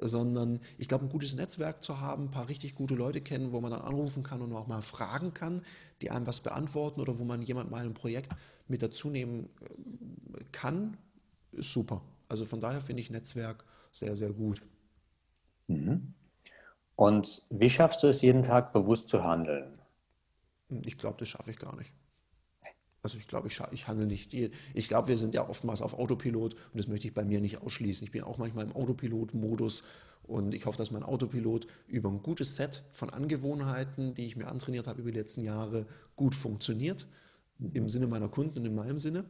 sondern 0.00 0.60
ich 0.78 0.88
glaube, 0.88 1.04
ein 1.04 1.10
gutes 1.10 1.36
Netzwerk 1.36 1.82
zu 1.84 2.00
haben, 2.00 2.24
ein 2.24 2.30
paar 2.30 2.48
richtig 2.48 2.74
gute 2.74 2.94
Leute 2.94 3.20
kennen, 3.20 3.52
wo 3.52 3.60
man 3.60 3.70
dann 3.70 3.82
anrufen 3.82 4.22
kann 4.22 4.42
und 4.42 4.52
auch 4.52 4.66
mal 4.66 4.82
fragen 4.82 5.34
kann, 5.34 5.62
die 6.02 6.10
einem 6.10 6.26
was 6.26 6.40
beantworten 6.40 7.00
oder 7.00 7.18
wo 7.18 7.24
man 7.24 7.42
jemand 7.42 7.70
mal 7.70 7.84
ein 7.84 7.94
Projekt 7.94 8.32
mit 8.68 8.82
dazu 8.82 9.08
nehmen 9.08 9.48
äh, 9.60 10.44
kann, 10.52 10.96
ist 11.52 11.72
super. 11.72 12.02
Also 12.28 12.44
von 12.44 12.60
daher 12.60 12.80
finde 12.80 13.02
ich 13.02 13.10
Netzwerk 13.10 13.64
sehr, 13.92 14.16
sehr 14.16 14.30
gut. 14.30 14.62
Mhm. 15.68 16.14
Und 16.96 17.46
wie 17.50 17.70
schaffst 17.70 18.02
du 18.02 18.06
es 18.06 18.22
jeden 18.22 18.42
Tag 18.42 18.72
bewusst 18.72 19.08
zu 19.08 19.24
handeln? 19.24 19.78
Ich 20.84 20.98
glaube, 20.98 21.16
das 21.18 21.28
schaffe 21.28 21.50
ich 21.50 21.58
gar 21.58 21.76
nicht. 21.76 21.92
Also 23.04 23.18
ich 23.18 23.28
glaube, 23.28 23.48
ich, 23.48 23.60
ich 23.70 23.86
handle 23.86 24.06
nicht. 24.06 24.32
Ich 24.32 24.88
glaube, 24.88 25.08
wir 25.08 25.18
sind 25.18 25.34
ja 25.34 25.46
oftmals 25.46 25.82
auf 25.82 25.92
Autopilot 25.92 26.54
und 26.54 26.78
das 26.78 26.88
möchte 26.88 27.06
ich 27.06 27.12
bei 27.12 27.22
mir 27.22 27.42
nicht 27.42 27.60
ausschließen. 27.60 28.06
Ich 28.06 28.12
bin 28.12 28.22
auch 28.22 28.38
manchmal 28.38 28.64
im 28.64 28.72
Autopilot-Modus 28.74 29.84
und 30.22 30.54
ich 30.54 30.64
hoffe, 30.64 30.78
dass 30.78 30.90
mein 30.90 31.02
Autopilot 31.02 31.66
über 31.86 32.08
ein 32.08 32.22
gutes 32.22 32.56
Set 32.56 32.82
von 32.92 33.10
Angewohnheiten, 33.10 34.14
die 34.14 34.24
ich 34.24 34.36
mir 34.36 34.48
antrainiert 34.48 34.86
habe 34.86 35.02
über 35.02 35.10
die 35.10 35.18
letzten 35.18 35.42
Jahre, 35.42 35.86
gut 36.16 36.34
funktioniert. 36.34 37.06
Im 37.74 37.90
Sinne 37.90 38.06
meiner 38.06 38.28
Kunden 38.30 38.60
und 38.60 38.64
in 38.64 38.74
meinem 38.74 38.98
Sinne. 38.98 39.26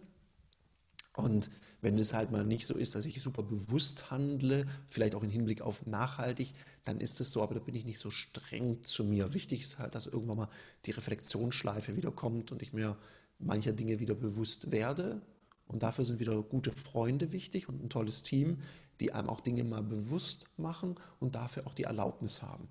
Und 1.17 1.51
wenn 1.81 1.99
es 1.99 2.15
halt 2.15 2.31
mal 2.31 2.45
nicht 2.45 2.67
so 2.67 2.75
ist, 2.75 2.95
dass 2.95 3.07
ich 3.07 3.23
super 3.23 3.43
bewusst 3.43 4.13
handle, 4.13 4.67
vielleicht 4.87 5.17
auch 5.17 5.25
im 5.25 5.31
Hinblick 5.31 5.63
auf 5.63 5.85
nachhaltig, 5.85 6.55
dann 6.85 7.01
ist 7.01 7.21
es 7.21 7.33
so, 7.33 7.43
aber 7.43 7.55
da 7.55 7.61
bin 7.61 7.75
ich 7.75 7.85
nicht 7.85 7.99
so 7.99 8.11
streng 8.11 8.85
zu 8.85 9.03
mir. 9.03 9.35
Wichtig 9.35 9.63
ist 9.63 9.81
halt, 9.81 9.97
dass 9.97 10.07
irgendwann 10.07 10.37
mal 10.37 10.49
die 10.87 10.93
Reflexionsschleife 10.93 11.97
wieder 11.97 12.13
kommt 12.13 12.53
und 12.53 12.63
ich 12.63 12.73
mir 12.73 12.97
mancher 13.39 13.73
Dinge 13.73 14.01
wieder 14.01 14.15
bewusst 14.15 14.71
werde. 14.71 15.23
Und 15.67 15.83
dafür 15.83 16.05
sind 16.05 16.21
wieder 16.21 16.43
gute 16.43 16.73
Freunde 16.73 17.33
wichtig 17.33 17.69
und 17.69 17.83
ein 17.83 17.89
tolles 17.89 18.23
Team, 18.23 18.59
die 19.01 19.13
einem 19.13 19.29
auch 19.29 19.41
Dinge 19.41 19.65
mal 19.65 19.83
bewusst 19.83 20.47
machen 20.57 20.97
und 21.21 21.35
dafür 21.35 21.67
auch 21.67 21.75
die 21.75 21.85
Erlaubnis 21.85 22.43
haben. 22.43 22.69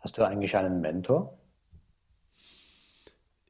Hast 0.00 0.18
du 0.18 0.22
eigentlich 0.22 0.56
einen 0.56 0.80
Mentor? 0.80 1.38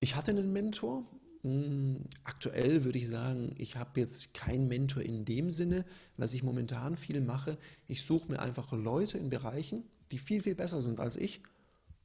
Ich 0.00 0.16
hatte 0.16 0.30
einen 0.30 0.52
Mentor. 0.52 1.04
Hm, 1.42 2.04
aktuell 2.24 2.84
würde 2.84 2.98
ich 2.98 3.08
sagen, 3.08 3.54
ich 3.58 3.76
habe 3.76 4.00
jetzt 4.00 4.34
keinen 4.34 4.68
Mentor 4.68 5.02
in 5.02 5.24
dem 5.24 5.50
Sinne. 5.50 5.84
Was 6.16 6.34
ich 6.34 6.42
momentan 6.42 6.96
viel 6.96 7.20
mache, 7.20 7.58
ich 7.87 8.02
suche 8.02 8.32
mir 8.32 8.38
einfach 8.38 8.72
Leute 8.72 9.18
in 9.18 9.28
Bereichen, 9.28 9.84
die 10.11 10.18
viel, 10.18 10.42
viel 10.42 10.54
besser 10.54 10.82
sind 10.82 11.00
als 11.00 11.16
ich 11.16 11.42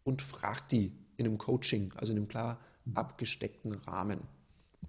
und 0.04 0.22
frage 0.22 0.62
die, 0.72 0.92
in 1.18 1.26
einem 1.26 1.38
Coaching, 1.38 1.94
also 1.96 2.12
in 2.12 2.18
einem 2.18 2.28
klar 2.28 2.60
abgesteckten 2.94 3.74
Rahmen. 3.74 4.20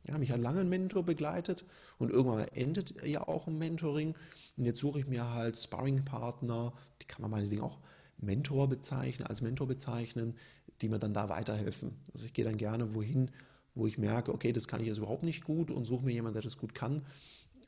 Ja, 0.06 0.18
mich 0.18 0.32
hat 0.32 0.40
lange 0.40 0.60
ein 0.60 0.68
Mentor 0.68 1.02
begleitet 1.04 1.64
und 1.98 2.10
irgendwann 2.10 2.46
endet 2.48 2.94
ja 3.06 3.26
auch 3.26 3.46
ein 3.46 3.56
Mentoring. 3.56 4.14
Und 4.56 4.64
jetzt 4.64 4.80
suche 4.80 5.00
ich 5.00 5.06
mir 5.06 5.32
halt 5.32 5.58
Sparringpartner, 5.58 6.72
die 7.00 7.06
kann 7.06 7.22
man 7.22 7.30
meinetwegen 7.30 7.62
auch 7.62 7.78
Mentor 8.18 8.68
bezeichnen, 8.68 9.26
als 9.26 9.40
Mentor 9.40 9.66
bezeichnen, 9.66 10.34
die 10.80 10.88
mir 10.88 10.98
dann 10.98 11.14
da 11.14 11.28
weiterhelfen. 11.28 11.96
Also 12.12 12.26
ich 12.26 12.34
gehe 12.34 12.44
dann 12.44 12.58
gerne 12.58 12.94
wohin, 12.94 13.30
wo 13.74 13.86
ich 13.86 13.98
merke, 13.98 14.32
okay, 14.32 14.52
das 14.52 14.68
kann 14.68 14.80
ich 14.80 14.88
jetzt 14.88 14.98
überhaupt 14.98 15.22
nicht 15.22 15.44
gut 15.44 15.70
und 15.70 15.84
suche 15.84 16.04
mir 16.04 16.12
jemanden, 16.12 16.34
der 16.34 16.42
das 16.42 16.58
gut 16.58 16.74
kann. 16.74 17.02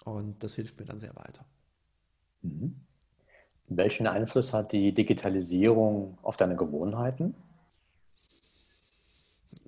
Und 0.05 0.43
das 0.43 0.55
hilft 0.55 0.79
mir 0.79 0.87
dann 0.87 1.01
sehr 1.01 1.17
weiter. 1.17 1.45
Mhm. 2.43 2.77
Welchen 3.69 4.07
Einfluss 4.07 4.53
hat 4.53 4.73
die 4.73 4.93
Digitalisierung 4.93 6.19
auf 6.23 6.37
deine 6.37 6.55
Gewohnheiten? 6.55 7.35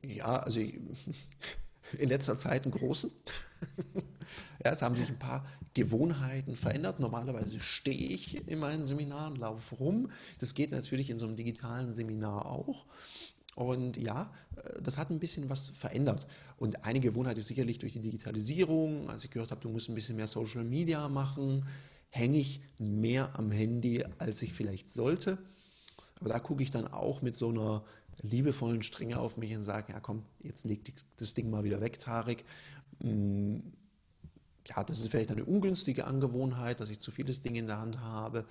Ja, 0.02 0.36
also 0.36 0.60
ich, 0.60 0.78
in 1.98 2.08
letzter 2.08 2.38
Zeit 2.38 2.64
einen 2.64 2.72
großen. 2.72 3.10
ja, 4.64 4.72
es 4.72 4.82
haben 4.82 4.96
sich 4.96 5.08
ein 5.08 5.18
paar 5.18 5.46
Gewohnheiten 5.74 6.56
verändert. 6.56 7.00
Normalerweise 7.00 7.60
stehe 7.60 8.08
ich 8.08 8.46
in 8.48 8.58
meinen 8.58 8.86
Seminaren, 8.86 9.36
laufe 9.36 9.76
rum. 9.76 10.10
Das 10.38 10.54
geht 10.54 10.70
natürlich 10.70 11.10
in 11.10 11.18
so 11.18 11.26
einem 11.26 11.36
digitalen 11.36 11.94
Seminar 11.94 12.46
auch. 12.46 12.86
Und 13.54 13.96
ja, 13.96 14.30
äh, 14.56 14.80
das 14.82 14.98
hat 14.98 15.10
ein 15.10 15.18
bisschen 15.18 15.48
was 15.48 15.68
verändert. 15.68 16.26
Und 16.58 16.84
eine 16.84 17.00
Gewohnheit 17.00 17.38
ist 17.38 17.48
sicherlich 17.48 17.78
durch 17.78 17.92
die 17.92 18.00
Digitalisierung, 18.00 19.10
als 19.10 19.24
ich 19.24 19.30
gehört 19.30 19.50
habe, 19.50 19.60
du 19.60 19.68
musst 19.68 19.88
ein 19.88 19.94
bisschen 19.94 20.16
mehr 20.16 20.28
Social 20.28 20.64
Media 20.64 21.08
machen, 21.08 21.66
hänge 22.10 22.38
ich 22.38 22.60
mehr 22.78 23.36
am 23.36 23.50
Handy, 23.50 24.04
als 24.18 24.42
ich 24.42 24.52
vielleicht 24.52 24.92
sollte. 24.92 25.38
Aber 26.20 26.28
da 26.28 26.38
gucke 26.38 26.62
ich 26.62 26.70
dann 26.70 26.86
auch 26.86 27.22
mit 27.22 27.36
so 27.36 27.48
einer 27.48 27.84
liebevollen 28.22 28.82
Strenge 28.82 29.18
auf 29.18 29.36
mich 29.36 29.54
und 29.54 29.64
sage, 29.64 29.92
ja 29.92 30.00
komm, 30.00 30.24
jetzt 30.42 30.64
leg 30.64 30.92
das 31.16 31.34
Ding 31.34 31.50
mal 31.50 31.64
wieder 31.64 31.80
weg, 31.80 31.98
Tarek. 31.98 32.44
Mm, 33.00 33.58
ja, 34.66 34.84
das 34.84 35.00
ist 35.00 35.08
vielleicht 35.08 35.30
eine 35.30 35.44
ungünstige 35.44 36.06
Angewohnheit, 36.06 36.80
dass 36.80 36.90
ich 36.90 37.00
zu 37.00 37.10
vieles 37.10 37.42
Ding 37.42 37.54
in 37.54 37.66
der 37.66 37.78
Hand 37.78 38.00
habe, 38.00 38.44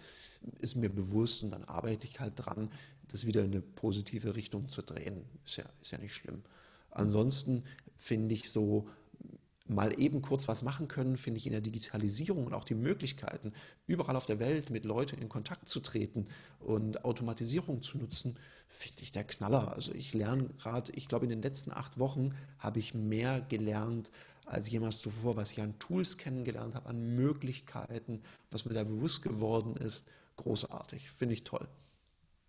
ist 0.60 0.76
mir 0.76 0.90
bewusst 0.90 1.44
und 1.44 1.52
dann 1.52 1.64
arbeite 1.66 2.08
ich 2.08 2.20
halt 2.20 2.34
dran, 2.38 2.72
das 3.10 3.26
wieder 3.26 3.44
in 3.44 3.52
eine 3.52 3.62
positive 3.62 4.36
Richtung 4.36 4.70
zu 4.70 4.82
drehen. 4.82 5.24
Ist 5.46 5.58
ja, 5.58 5.66
ist 5.82 5.92
ja 5.92 5.98
nicht 5.98 6.14
schlimm. 6.14 6.42
Ansonsten 6.92 7.64
finde 7.98 8.34
ich 8.34 8.50
so, 8.50 8.88
mal 9.70 10.00
eben 10.00 10.22
kurz 10.22 10.48
was 10.48 10.64
machen 10.64 10.88
können, 10.88 11.18
finde 11.18 11.40
ich 11.40 11.46
in 11.46 11.52
der 11.52 11.62
Digitalisierung 11.62 12.46
und 12.46 12.54
auch 12.54 12.64
die 12.64 12.76
Möglichkeiten, 12.76 13.54
überall 13.86 14.16
auf 14.16 14.26
der 14.26 14.40
Welt 14.40 14.70
mit 14.70 14.86
Leuten 14.86 15.22
in 15.22 15.30
Kontakt 15.30 15.68
zu 15.68 15.80
treten 15.80 16.26
und 16.60 17.06
Automatisierung 17.06 17.82
zu 17.82 17.98
nutzen, 17.98 18.36
finde 18.70 19.04
ich 19.04 19.12
der 19.12 19.24
Knaller. 19.24 19.74
Also 19.74 19.94
ich 19.94 20.14
lerne 20.14 20.48
gerade, 20.60 20.92
ich 20.94 21.08
glaube 21.08 21.26
in 21.26 21.30
den 21.30 21.42
letzten 21.42 21.72
acht 21.72 22.00
Wochen 22.00 22.34
habe 22.60 22.80
ich 22.80 22.94
mehr 22.94 23.42
gelernt 23.42 24.12
als 24.46 24.70
jemals 24.70 25.00
zuvor, 25.00 25.36
was 25.36 25.52
ich 25.52 25.62
an 25.62 25.78
Tools 25.80 26.18
kennengelernt 26.18 26.76
habe, 26.76 26.88
an 26.88 27.16
Möglichkeiten, 27.16 28.22
was 28.50 28.66
mir 28.66 28.74
da 28.74 28.84
bewusst 28.84 29.22
geworden 29.22 29.76
ist. 29.76 30.08
Großartig, 30.38 31.10
finde 31.12 31.34
ich 31.34 31.44
toll. 31.44 31.68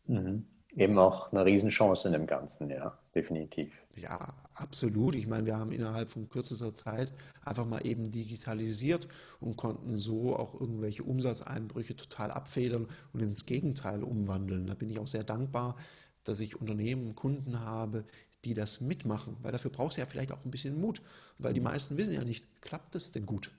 Mhm 0.07 0.45
eben 0.77 0.99
auch 0.99 1.33
eine 1.33 1.45
Riesenchance 1.45 2.07
in 2.09 2.13
dem 2.13 2.27
Ganzen, 2.27 2.71
ja, 2.71 2.97
definitiv. 3.15 3.83
Ja, 3.97 4.35
absolut. 4.55 5.15
Ich 5.15 5.27
meine, 5.27 5.47
wir 5.47 5.57
haben 5.57 5.73
innerhalb 5.73 6.11
von 6.11 6.29
kürzester 6.29 6.75
Zeit 6.75 7.13
einfach 7.45 7.65
mal 7.65 7.85
eben 7.87 8.11
digitalisiert 8.11 9.09
und 9.41 9.57
konnten 9.57 9.97
so 9.97 10.37
auch 10.37 10.61
irgendwelche 10.61 11.03
Umsatzeinbrüche 11.03 11.97
total 11.97 12.31
abfedern 12.31 12.87
und 13.13 13.21
ins 13.21 13.47
Gegenteil 13.47 14.03
umwandeln. 14.03 14.67
Da 14.67 14.75
bin 14.75 14.91
ich 14.91 14.99
auch 14.99 15.09
sehr 15.09 15.25
dankbar, 15.25 15.77
dass 16.25 16.41
ich 16.41 16.61
Unternehmen, 16.61 17.15
Kunden 17.15 17.61
habe, 17.61 18.05
die 18.45 18.55
das 18.55 18.81
mitmachen, 18.81 19.37
weil 19.43 19.53
dafür 19.53 19.71
braucht 19.71 19.93
es 19.93 19.97
ja 19.97 20.07
vielleicht 20.07 20.33
auch 20.33 20.45
ein 20.45 20.51
bisschen 20.51 20.81
Mut, 20.81 21.03
weil 21.39 21.55
die 21.55 21.61
meisten 21.61 21.97
wissen 21.97 22.15
ja 22.15 22.23
nicht, 22.23 22.63
klappt 22.63 22.95
es 22.95 23.11
denn 23.11 23.27
gut? 23.27 23.51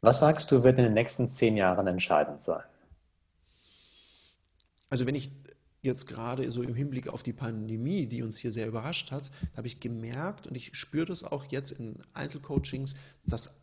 Was 0.00 0.20
sagst 0.20 0.50
du, 0.52 0.62
wird 0.62 0.78
in 0.78 0.84
den 0.84 0.94
nächsten 0.94 1.28
zehn 1.28 1.56
Jahren 1.56 1.86
entscheidend 1.86 2.40
sein? 2.40 2.62
Also 4.90 5.06
wenn 5.06 5.14
ich 5.14 5.30
jetzt 5.82 6.06
gerade 6.06 6.50
so 6.50 6.62
im 6.62 6.74
Hinblick 6.74 7.08
auf 7.08 7.22
die 7.22 7.32
Pandemie, 7.32 8.06
die 8.06 8.22
uns 8.22 8.38
hier 8.38 8.52
sehr 8.52 8.66
überrascht 8.66 9.10
hat, 9.10 9.30
habe 9.56 9.66
ich 9.66 9.80
gemerkt 9.80 10.46
und 10.46 10.56
ich 10.56 10.76
spüre 10.76 11.06
das 11.06 11.22
auch 11.22 11.44
jetzt 11.50 11.70
in 11.72 12.02
Einzelcoachings, 12.14 12.94
dass 13.24 13.60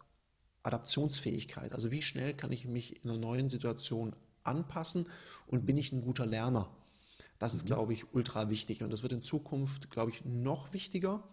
Adaptionsfähigkeit, 0.63 1.73
also 1.73 1.91
wie 1.91 2.01
schnell 2.01 2.33
kann 2.33 2.51
ich 2.51 2.65
mich 2.65 3.03
in 3.03 3.09
einer 3.09 3.19
neuen 3.19 3.49
Situation 3.49 4.15
anpassen 4.43 5.07
und 5.47 5.65
bin 5.65 5.77
ich 5.77 5.91
ein 5.91 6.01
guter 6.01 6.25
Lerner. 6.25 6.69
Das 7.37 7.53
ist, 7.53 7.63
mhm. 7.63 7.67
glaube 7.67 7.93
ich, 7.93 8.13
ultra 8.13 8.49
wichtig 8.49 8.81
und 8.81 8.91
das 8.91 9.03
wird 9.03 9.13
in 9.13 9.21
Zukunft, 9.21 9.91
glaube 9.91 10.11
ich, 10.11 10.23
noch 10.25 10.73
wichtiger, 10.73 11.23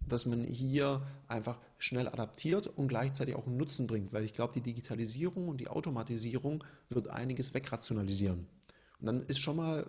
dass 0.00 0.24
man 0.24 0.44
hier 0.44 1.06
einfach 1.26 1.58
schnell 1.76 2.08
adaptiert 2.08 2.66
und 2.66 2.88
gleichzeitig 2.88 3.34
auch 3.34 3.46
einen 3.46 3.58
Nutzen 3.58 3.86
bringt, 3.86 4.12
weil 4.12 4.24
ich 4.24 4.32
glaube, 4.32 4.54
die 4.54 4.62
Digitalisierung 4.62 5.48
und 5.48 5.58
die 5.58 5.68
Automatisierung 5.68 6.64
wird 6.88 7.08
einiges 7.08 7.52
wegrationalisieren. 7.52 8.46
Und 9.00 9.06
dann 9.06 9.22
ist 9.22 9.40
schon 9.40 9.56
mal 9.56 9.88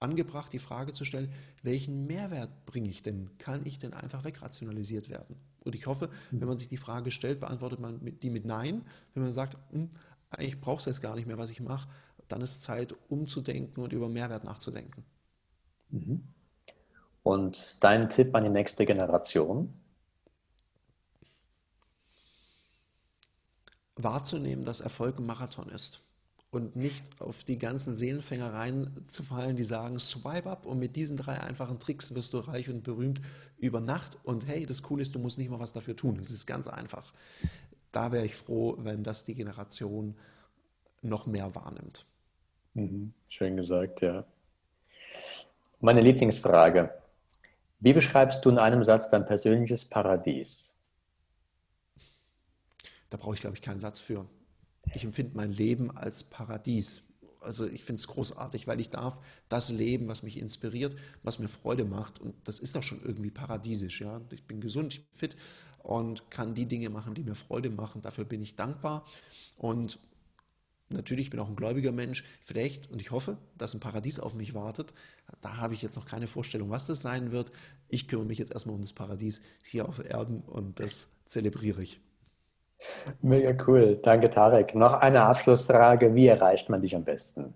angebracht, 0.00 0.52
die 0.52 0.58
Frage 0.58 0.92
zu 0.92 1.04
stellen, 1.04 1.32
welchen 1.62 2.06
Mehrwert 2.06 2.64
bringe 2.66 2.88
ich 2.88 3.02
denn? 3.02 3.36
Kann 3.38 3.64
ich 3.66 3.78
denn 3.78 3.92
einfach 3.92 4.24
wegrationalisiert 4.24 5.10
werden? 5.10 5.36
Und 5.60 5.74
ich 5.74 5.86
hoffe, 5.86 6.08
wenn 6.30 6.48
man 6.48 6.58
sich 6.58 6.68
die 6.68 6.78
Frage 6.78 7.10
stellt, 7.10 7.40
beantwortet 7.40 7.80
man 7.80 8.00
die 8.20 8.30
mit 8.30 8.46
Nein. 8.46 8.84
Wenn 9.14 9.24
man 9.24 9.32
sagt, 9.32 9.58
hm, 9.70 9.90
ich 10.38 10.60
brauche 10.60 10.78
es 10.78 10.86
jetzt 10.86 11.02
gar 11.02 11.14
nicht 11.14 11.26
mehr, 11.26 11.38
was 11.38 11.50
ich 11.50 11.60
mache, 11.60 11.88
dann 12.28 12.40
ist 12.40 12.62
Zeit, 12.62 12.94
umzudenken 13.08 13.82
und 13.82 13.92
über 13.92 14.08
Mehrwert 14.08 14.44
nachzudenken. 14.44 15.04
Mhm. 15.90 16.22
Und 17.22 17.76
dein 17.80 18.08
Tipp 18.08 18.34
an 18.34 18.44
die 18.44 18.50
nächste 18.50 18.86
Generation? 18.86 19.74
Wahrzunehmen, 23.96 24.64
dass 24.64 24.80
Erfolg 24.80 25.18
ein 25.18 25.26
Marathon 25.26 25.68
ist 25.68 26.09
und 26.50 26.74
nicht 26.74 27.20
auf 27.20 27.44
die 27.44 27.58
ganzen 27.58 27.94
Seelenfänger 27.94 28.52
reinzufallen, 28.52 29.54
die 29.54 29.64
sagen, 29.64 30.00
swipe 30.00 30.50
up 30.50 30.66
und 30.66 30.78
mit 30.78 30.96
diesen 30.96 31.16
drei 31.16 31.40
einfachen 31.40 31.78
Tricks 31.78 32.14
wirst 32.14 32.32
du 32.32 32.38
reich 32.38 32.68
und 32.68 32.82
berühmt 32.82 33.20
über 33.58 33.80
Nacht. 33.80 34.18
Und 34.24 34.48
hey, 34.48 34.66
das 34.66 34.82
Coole 34.82 35.02
ist, 35.02 35.14
du 35.14 35.20
musst 35.20 35.38
nicht 35.38 35.50
mal 35.50 35.60
was 35.60 35.72
dafür 35.72 35.94
tun. 35.94 36.18
Es 36.20 36.30
ist 36.30 36.46
ganz 36.46 36.66
einfach. 36.66 37.12
Da 37.92 38.10
wäre 38.10 38.24
ich 38.24 38.34
froh, 38.34 38.76
wenn 38.78 39.04
das 39.04 39.22
die 39.22 39.34
Generation 39.34 40.16
noch 41.02 41.26
mehr 41.26 41.54
wahrnimmt. 41.54 42.06
Mhm. 42.74 43.12
Schön 43.28 43.56
gesagt, 43.56 44.00
ja. 44.00 44.24
Meine 45.80 46.00
Lieblingsfrage. 46.00 46.92
Wie 47.78 47.92
beschreibst 47.92 48.44
du 48.44 48.50
in 48.50 48.58
einem 48.58 48.84
Satz 48.84 49.08
dein 49.08 49.24
persönliches 49.24 49.88
Paradies? 49.88 50.76
Da 53.08 53.16
brauche 53.16 53.34
ich, 53.34 53.40
glaube 53.40 53.56
ich, 53.56 53.62
keinen 53.62 53.80
Satz 53.80 54.00
für 54.00 54.26
ich 54.94 55.04
empfinde 55.04 55.36
mein 55.36 55.52
Leben 55.52 55.90
als 55.90 56.24
Paradies. 56.24 57.02
Also 57.40 57.66
ich 57.66 57.84
finde 57.84 58.00
es 58.00 58.08
großartig, 58.08 58.66
weil 58.66 58.80
ich 58.80 58.90
darf 58.90 59.18
das 59.48 59.70
leben, 59.70 60.08
was 60.08 60.22
mich 60.22 60.38
inspiriert, 60.38 60.94
was 61.22 61.38
mir 61.38 61.48
Freude 61.48 61.84
macht. 61.84 62.18
Und 62.18 62.34
das 62.44 62.58
ist 62.58 62.74
doch 62.76 62.82
schon 62.82 63.02
irgendwie 63.02 63.30
paradiesisch. 63.30 64.00
Ja? 64.00 64.20
Ich 64.30 64.44
bin 64.44 64.60
gesund, 64.60 64.92
ich 64.92 65.06
bin 65.06 65.18
fit 65.18 65.36
und 65.78 66.30
kann 66.30 66.54
die 66.54 66.66
Dinge 66.66 66.90
machen, 66.90 67.14
die 67.14 67.22
mir 67.22 67.34
Freude 67.34 67.70
machen. 67.70 68.02
Dafür 68.02 68.24
bin 68.24 68.42
ich 68.42 68.56
dankbar. 68.56 69.06
Und 69.56 69.98
natürlich, 70.90 71.26
ich 71.26 71.30
bin 71.30 71.40
auch 71.40 71.48
ein 71.48 71.56
gläubiger 71.56 71.92
Mensch. 71.92 72.24
Vielleicht, 72.42 72.90
und 72.90 73.00
ich 73.00 73.10
hoffe, 73.10 73.38
dass 73.56 73.72
ein 73.72 73.80
Paradies 73.80 74.20
auf 74.20 74.34
mich 74.34 74.52
wartet. 74.52 74.92
Da 75.40 75.56
habe 75.56 75.72
ich 75.72 75.80
jetzt 75.80 75.96
noch 75.96 76.06
keine 76.06 76.26
Vorstellung, 76.26 76.68
was 76.68 76.86
das 76.86 77.00
sein 77.00 77.32
wird. 77.32 77.52
Ich 77.88 78.08
kümmere 78.08 78.26
mich 78.26 78.38
jetzt 78.38 78.52
erstmal 78.52 78.74
um 78.74 78.82
das 78.82 78.92
Paradies 78.92 79.40
hier 79.64 79.88
auf 79.88 80.04
Erden 80.04 80.40
und 80.42 80.78
das 80.78 81.08
zelebriere 81.24 81.82
ich. 81.82 82.00
Mega 83.22 83.56
cool. 83.66 83.98
Danke, 84.02 84.30
Tarek. 84.30 84.74
Noch 84.74 84.94
eine 84.94 85.22
Abschlussfrage. 85.22 86.14
Wie 86.14 86.26
erreicht 86.26 86.68
man 86.68 86.82
dich 86.82 86.94
am 86.96 87.04
besten? 87.04 87.54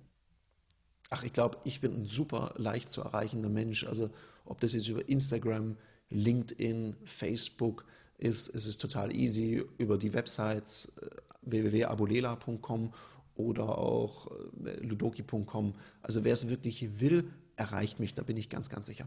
Ach, 1.11 1.23
ich 1.23 1.33
glaube, 1.33 1.59
ich 1.65 1.81
bin 1.81 2.03
ein 2.03 2.05
super 2.07 2.55
leicht 2.57 2.91
zu 2.93 3.03
erreichender 3.03 3.49
Mensch. 3.49 3.87
Also, 3.87 4.11
ob 4.45 4.61
das 4.61 4.75
jetzt 4.75 4.89
über 4.89 5.09
Instagram, 5.09 5.77
LinkedIn, 6.11 6.97
Facebook 7.05 7.85
ist, 8.19 8.49
ist 8.49 8.67
es 8.67 8.79
total 8.79 9.15
easy. 9.15 9.65
Über 9.79 9.97
die 9.99 10.13
Websites 10.13 10.93
äh, 11.01 11.07
www.abolela.com 11.43 12.93
oder 13.37 13.79
auch 13.79 14.31
äh, 14.31 14.77
ludoki.com. 14.81 15.75
Also, 16.03 16.25
wer 16.25 16.33
es 16.33 16.49
wirklich 16.49 17.01
will, 17.01 17.31
erreicht 17.57 18.01
mich. 18.01 18.15
Da 18.15 18.23
bin 18.23 18.37
ich 18.37 18.51
ganz, 18.51 18.69
ganz 18.69 18.87
sicher. 18.87 19.07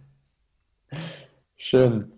Schön. 1.56 2.12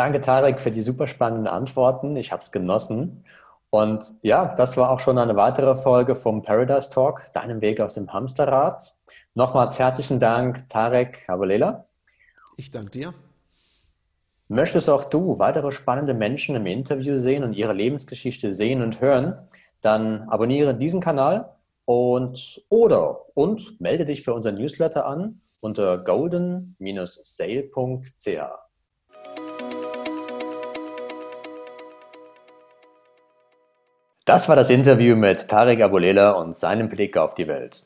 Danke, 0.00 0.22
Tarek, 0.22 0.62
für 0.62 0.70
die 0.70 0.80
super 0.80 1.06
spannenden 1.06 1.46
Antworten. 1.46 2.16
Ich 2.16 2.32
habe 2.32 2.40
es 2.40 2.50
genossen. 2.50 3.22
Und 3.68 4.14
ja, 4.22 4.54
das 4.54 4.78
war 4.78 4.88
auch 4.88 5.00
schon 5.00 5.18
eine 5.18 5.36
weitere 5.36 5.74
Folge 5.74 6.14
vom 6.14 6.40
Paradise 6.40 6.88
Talk, 6.88 7.30
deinem 7.34 7.60
Weg 7.60 7.82
aus 7.82 7.92
dem 7.92 8.10
Hamsterrad. 8.10 8.96
Nochmals 9.34 9.78
herzlichen 9.78 10.18
Dank, 10.18 10.66
Tarek 10.70 11.28
Abolela. 11.28 11.84
Ich 12.56 12.70
danke 12.70 12.92
dir. 12.92 13.12
Möchtest 14.48 14.88
auch 14.88 15.04
du 15.04 15.38
weitere 15.38 15.70
spannende 15.70 16.14
Menschen 16.14 16.56
im 16.56 16.64
Interview 16.64 17.18
sehen 17.18 17.44
und 17.44 17.52
ihre 17.52 17.74
Lebensgeschichte 17.74 18.54
sehen 18.54 18.80
und 18.80 19.02
hören, 19.02 19.34
dann 19.82 20.30
abonniere 20.30 20.74
diesen 20.74 21.02
Kanal 21.02 21.56
und 21.84 22.64
oder 22.70 23.26
und 23.34 23.78
melde 23.82 24.06
dich 24.06 24.22
für 24.22 24.32
unseren 24.32 24.54
Newsletter 24.54 25.04
an 25.04 25.42
unter 25.60 25.98
golden-sale.ch. 25.98 28.69
Das 34.30 34.48
war 34.48 34.54
das 34.54 34.70
Interview 34.70 35.16
mit 35.16 35.48
Tarek 35.48 35.82
Abulela 35.82 36.30
und 36.30 36.56
seinem 36.56 36.88
Blick 36.88 37.16
auf 37.16 37.34
die 37.34 37.48
Welt. 37.48 37.82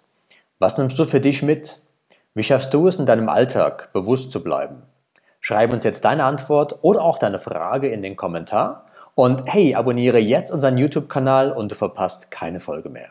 Was 0.59 0.77
nimmst 0.77 0.99
du 0.99 1.07
für 1.07 1.19
dich 1.19 1.43
mit? 1.43 1.81
Wie 2.35 2.43
schaffst 2.43 2.75
du 2.75 2.87
es 2.87 2.99
in 2.99 3.07
deinem 3.07 3.31
Alltag, 3.31 3.95
bewusst 3.95 4.31
zu 4.31 4.43
bleiben? 4.43 4.83
Schreib 5.41 5.73
uns 5.73 5.85
jetzt 5.85 6.05
deine 6.05 6.25
Antwort 6.25 6.75
oder 6.83 7.01
auch 7.01 7.17
deine 7.17 7.39
Frage 7.39 7.89
in 7.89 8.03
den 8.03 8.15
Kommentar. 8.15 8.85
Und 9.15 9.45
hey, 9.47 9.75
abonniere 9.75 10.19
jetzt 10.19 10.51
unseren 10.51 10.77
YouTube-Kanal 10.77 11.51
und 11.51 11.73
du 11.73 11.77
verpasst 11.77 12.31
keine 12.31 12.61
Folge 12.61 12.91
mehr. 12.91 13.09